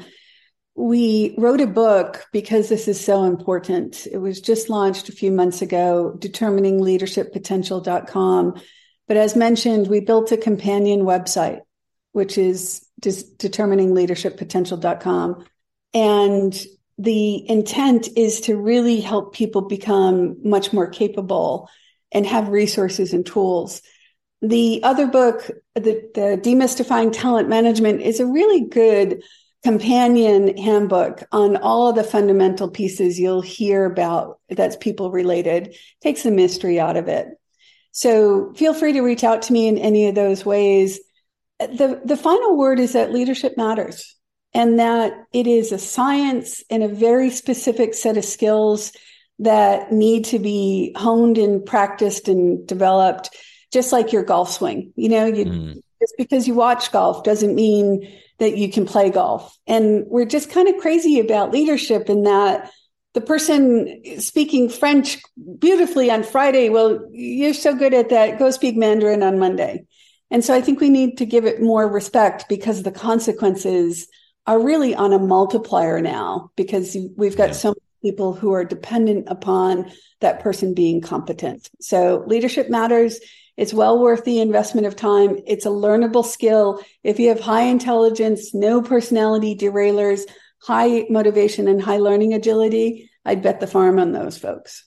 We 0.79 1.35
wrote 1.37 1.59
a 1.59 1.67
book 1.67 2.25
because 2.31 2.69
this 2.69 2.87
is 2.87 3.03
so 3.03 3.25
important. 3.25 4.07
It 4.09 4.19
was 4.19 4.39
just 4.39 4.69
launched 4.69 5.09
a 5.09 5.11
few 5.11 5.29
months 5.29 5.61
ago, 5.61 6.15
determiningleadershippotential.com. 6.19 8.61
But 9.05 9.17
as 9.17 9.35
mentioned, 9.35 9.87
we 9.87 9.99
built 9.99 10.31
a 10.31 10.37
companion 10.37 11.01
website, 11.01 11.59
which 12.13 12.37
is 12.37 12.87
determiningleadershippotential.com. 13.01 15.45
And 15.93 16.65
the 16.97 17.49
intent 17.49 18.07
is 18.15 18.39
to 18.41 18.55
really 18.55 19.01
help 19.01 19.33
people 19.33 19.63
become 19.63 20.37
much 20.47 20.71
more 20.71 20.87
capable 20.87 21.69
and 22.13 22.25
have 22.25 22.47
resources 22.47 23.11
and 23.11 23.25
tools. 23.25 23.81
The 24.41 24.81
other 24.83 25.07
book, 25.07 25.51
the, 25.75 26.09
the 26.15 26.39
Demystifying 26.41 27.11
Talent 27.11 27.49
Management, 27.49 27.99
is 27.99 28.21
a 28.21 28.25
really 28.25 28.61
good 28.61 29.21
companion 29.63 30.55
handbook 30.57 31.23
on 31.31 31.57
all 31.57 31.89
of 31.89 31.95
the 31.95 32.03
fundamental 32.03 32.69
pieces 32.69 33.19
you'll 33.19 33.41
hear 33.41 33.85
about 33.85 34.39
that's 34.49 34.77
people 34.77 35.11
related, 35.11 35.75
takes 36.01 36.23
the 36.23 36.31
mystery 36.31 36.79
out 36.79 36.97
of 36.97 37.07
it. 37.07 37.27
So 37.91 38.53
feel 38.53 38.73
free 38.73 38.93
to 38.93 39.01
reach 39.01 39.23
out 39.23 39.41
to 39.43 39.53
me 39.53 39.67
in 39.67 39.77
any 39.77 40.07
of 40.07 40.15
those 40.15 40.45
ways. 40.45 40.99
The, 41.59 42.01
the 42.05 42.15
final 42.15 42.57
word 42.57 42.79
is 42.79 42.93
that 42.93 43.11
leadership 43.11 43.57
matters 43.57 44.15
and 44.53 44.79
that 44.79 45.13
it 45.33 45.47
is 45.47 45.71
a 45.71 45.77
science 45.77 46.63
and 46.69 46.83
a 46.83 46.87
very 46.87 47.29
specific 47.29 47.93
set 47.93 48.17
of 48.17 48.23
skills 48.23 48.93
that 49.39 49.91
need 49.91 50.25
to 50.25 50.39
be 50.39 50.93
honed 50.97 51.37
and 51.37 51.65
practiced 51.65 52.27
and 52.27 52.65
developed 52.67 53.29
just 53.71 53.91
like 53.91 54.11
your 54.11 54.23
golf 54.23 54.51
swing. 54.51 54.93
You 54.95 55.09
know, 55.09 55.25
you, 55.25 55.45
mm. 55.45 55.73
just 56.01 56.13
because 56.17 56.47
you 56.47 56.53
watch 56.53 56.91
golf 56.91 57.23
doesn't 57.23 57.55
mean 57.55 58.07
that 58.39 58.57
you 58.57 58.71
can 58.71 58.85
play 58.85 59.09
golf. 59.09 59.57
And 59.67 60.05
we're 60.07 60.25
just 60.25 60.49
kind 60.49 60.67
of 60.67 60.77
crazy 60.77 61.19
about 61.19 61.51
leadership 61.51 62.09
in 62.09 62.23
that 62.23 62.71
the 63.13 63.21
person 63.21 64.01
speaking 64.19 64.69
French 64.69 65.17
beautifully 65.57 66.11
on 66.11 66.23
Friday, 66.23 66.69
well, 66.69 66.99
you're 67.11 67.53
so 67.53 67.73
good 67.73 67.93
at 67.93 68.09
that. 68.09 68.37
Go 68.37 68.51
speak 68.51 68.75
Mandarin 68.75 69.23
on 69.23 69.39
Monday. 69.39 69.85
And 70.31 70.45
so 70.45 70.53
I 70.53 70.61
think 70.61 70.79
we 70.79 70.89
need 70.89 71.17
to 71.17 71.25
give 71.25 71.45
it 71.45 71.61
more 71.61 71.87
respect 71.87 72.47
because 72.47 72.83
the 72.83 72.91
consequences 72.91 74.07
are 74.45 74.61
really 74.61 74.93
on 74.93 75.11
a 75.11 75.19
multiplier 75.19 76.01
now 76.01 76.51
because 76.55 76.95
we've 77.17 77.37
got 77.37 77.49
yeah. 77.49 77.53
so 77.53 77.69
many 77.69 78.11
people 78.11 78.33
who 78.33 78.53
are 78.53 78.63
dependent 78.63 79.27
upon 79.27 79.91
that 80.21 80.39
person 80.41 80.73
being 80.75 81.01
competent. 81.01 81.69
So 81.81 82.23
leadership 82.27 82.69
matters. 82.69 83.19
It's 83.59 83.73
well 83.73 83.99
worth 83.99 84.23
the 84.23 84.39
investment 84.39 84.87
of 84.87 84.95
time. 84.95 85.37
It's 85.45 85.65
a 85.65 85.69
learnable 85.69 86.23
skill. 86.23 86.81
If 87.03 87.19
you 87.19 87.27
have 87.27 87.41
high 87.41 87.63
intelligence, 87.63 88.53
no 88.53 88.81
personality 88.81 89.53
derailers, 89.53 90.21
high 90.61 91.05
motivation, 91.09 91.67
and 91.67 91.81
high 91.81 91.97
learning 91.97 92.33
agility, 92.33 93.11
I'd 93.25 93.41
bet 93.41 93.59
the 93.59 93.67
farm 93.67 93.99
on 93.99 94.13
those 94.13 94.37
folks. 94.37 94.85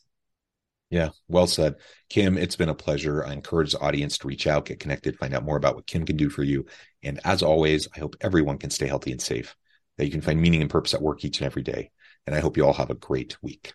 Yeah, 0.89 1.11
well 1.29 1.47
said. 1.47 1.75
Kim, 2.09 2.39
it's 2.39 2.57
been 2.57 2.71
a 2.71 2.75
pleasure. 2.75 3.23
I 3.23 3.35
encourage 3.35 3.73
the 3.73 3.81
audience 3.81 4.17
to 4.19 4.29
reach 4.29 4.47
out, 4.47 4.65
get 4.65 4.81
connected, 4.81 5.19
find 5.19 5.35
out 5.35 5.45
more 5.45 5.59
about 5.59 5.75
what 5.75 5.87
Kim 5.87 6.07
can 6.07 6.17
do 6.17 6.31
for 6.31 6.43
you. 6.43 6.65
And 7.03 7.21
as 7.27 7.43
always, 7.43 7.89
I 7.95 8.01
hope 8.01 8.17
everyone 8.23 8.57
can 8.57 8.71
stay 8.71 8.87
healthy 8.87 9.13
and 9.13 9.21
safe, 9.21 9.55
that 9.99 10.07
you 10.07 10.11
can 10.11 10.23
find 10.23 10.41
meaning 10.41 10.63
and 10.63 10.71
purpose 10.71 10.95
at 10.95 11.03
work 11.03 11.27
each 11.27 11.41
and 11.41 11.47
every 11.47 11.63
day. 11.63 11.91
And 12.27 12.35
I 12.35 12.41
hope 12.41 12.57
you 12.57 12.65
all 12.65 12.73
have 12.73 12.89
a 12.89 12.95
great 12.95 13.37
week. 13.43 13.75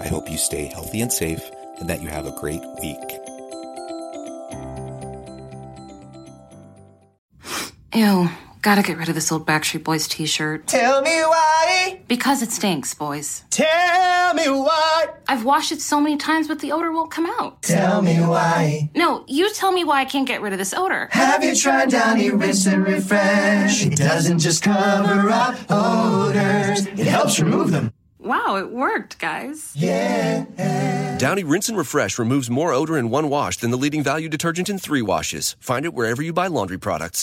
I 0.00 0.08
hope 0.08 0.30
you 0.30 0.36
stay 0.38 0.66
healthy 0.66 1.00
and 1.00 1.12
safe 1.12 1.42
and 1.78 1.88
that 1.88 2.02
you 2.02 2.08
have 2.08 2.26
a 2.26 2.32
great 2.40 2.62
week. 2.80 2.98
Ew, 7.94 8.28
gotta 8.62 8.82
get 8.82 8.96
rid 8.96 9.08
of 9.08 9.14
this 9.14 9.30
old 9.30 9.46
Backstreet 9.46 9.84
Boys 9.84 10.08
t 10.08 10.24
shirt. 10.24 10.66
Tell 10.66 11.02
me 11.02 11.10
why. 11.10 12.00
Because 12.08 12.42
it 12.42 12.50
stinks, 12.50 12.94
boys. 12.94 13.44
Tell 13.50 14.34
me 14.34 14.48
why. 14.48 15.08
I've 15.28 15.44
washed 15.44 15.72
it 15.72 15.80
so 15.82 16.00
many 16.00 16.16
times, 16.16 16.48
but 16.48 16.60
the 16.60 16.72
odor 16.72 16.90
won't 16.90 17.10
come 17.10 17.26
out. 17.26 17.62
Tell 17.62 18.00
me 18.00 18.16
why. 18.16 18.90
No, 18.94 19.24
you 19.28 19.52
tell 19.52 19.72
me 19.72 19.84
why 19.84 20.00
I 20.00 20.04
can't 20.06 20.26
get 20.26 20.40
rid 20.40 20.52
of 20.54 20.58
this 20.58 20.72
odor. 20.72 21.08
Have 21.12 21.44
you 21.44 21.54
tried 21.54 21.90
Downy 21.90 22.30
Rinse 22.30 22.66
and 22.66 22.86
Refresh? 22.86 23.84
It 23.84 23.96
doesn't 23.96 24.38
just 24.38 24.62
cover 24.62 25.28
up 25.30 25.56
odors, 25.70 26.86
it 26.86 27.06
helps 27.06 27.40
remove 27.40 27.70
them. 27.72 27.92
Wow, 28.22 28.56
it 28.56 28.70
worked, 28.70 29.18
guys. 29.18 29.72
Yeah. 29.74 30.44
Downy 31.18 31.42
Rinse 31.44 31.68
and 31.68 31.78
Refresh 31.78 32.18
removes 32.18 32.48
more 32.48 32.72
odor 32.72 32.96
in 32.96 33.10
one 33.10 33.28
wash 33.28 33.56
than 33.56 33.70
the 33.72 33.76
leading 33.76 34.02
value 34.02 34.28
detergent 34.28 34.68
in 34.68 34.78
three 34.78 35.02
washes. 35.02 35.56
Find 35.60 35.84
it 35.84 35.94
wherever 35.94 36.22
you 36.22 36.32
buy 36.32 36.46
laundry 36.46 36.78
products. 36.78 37.20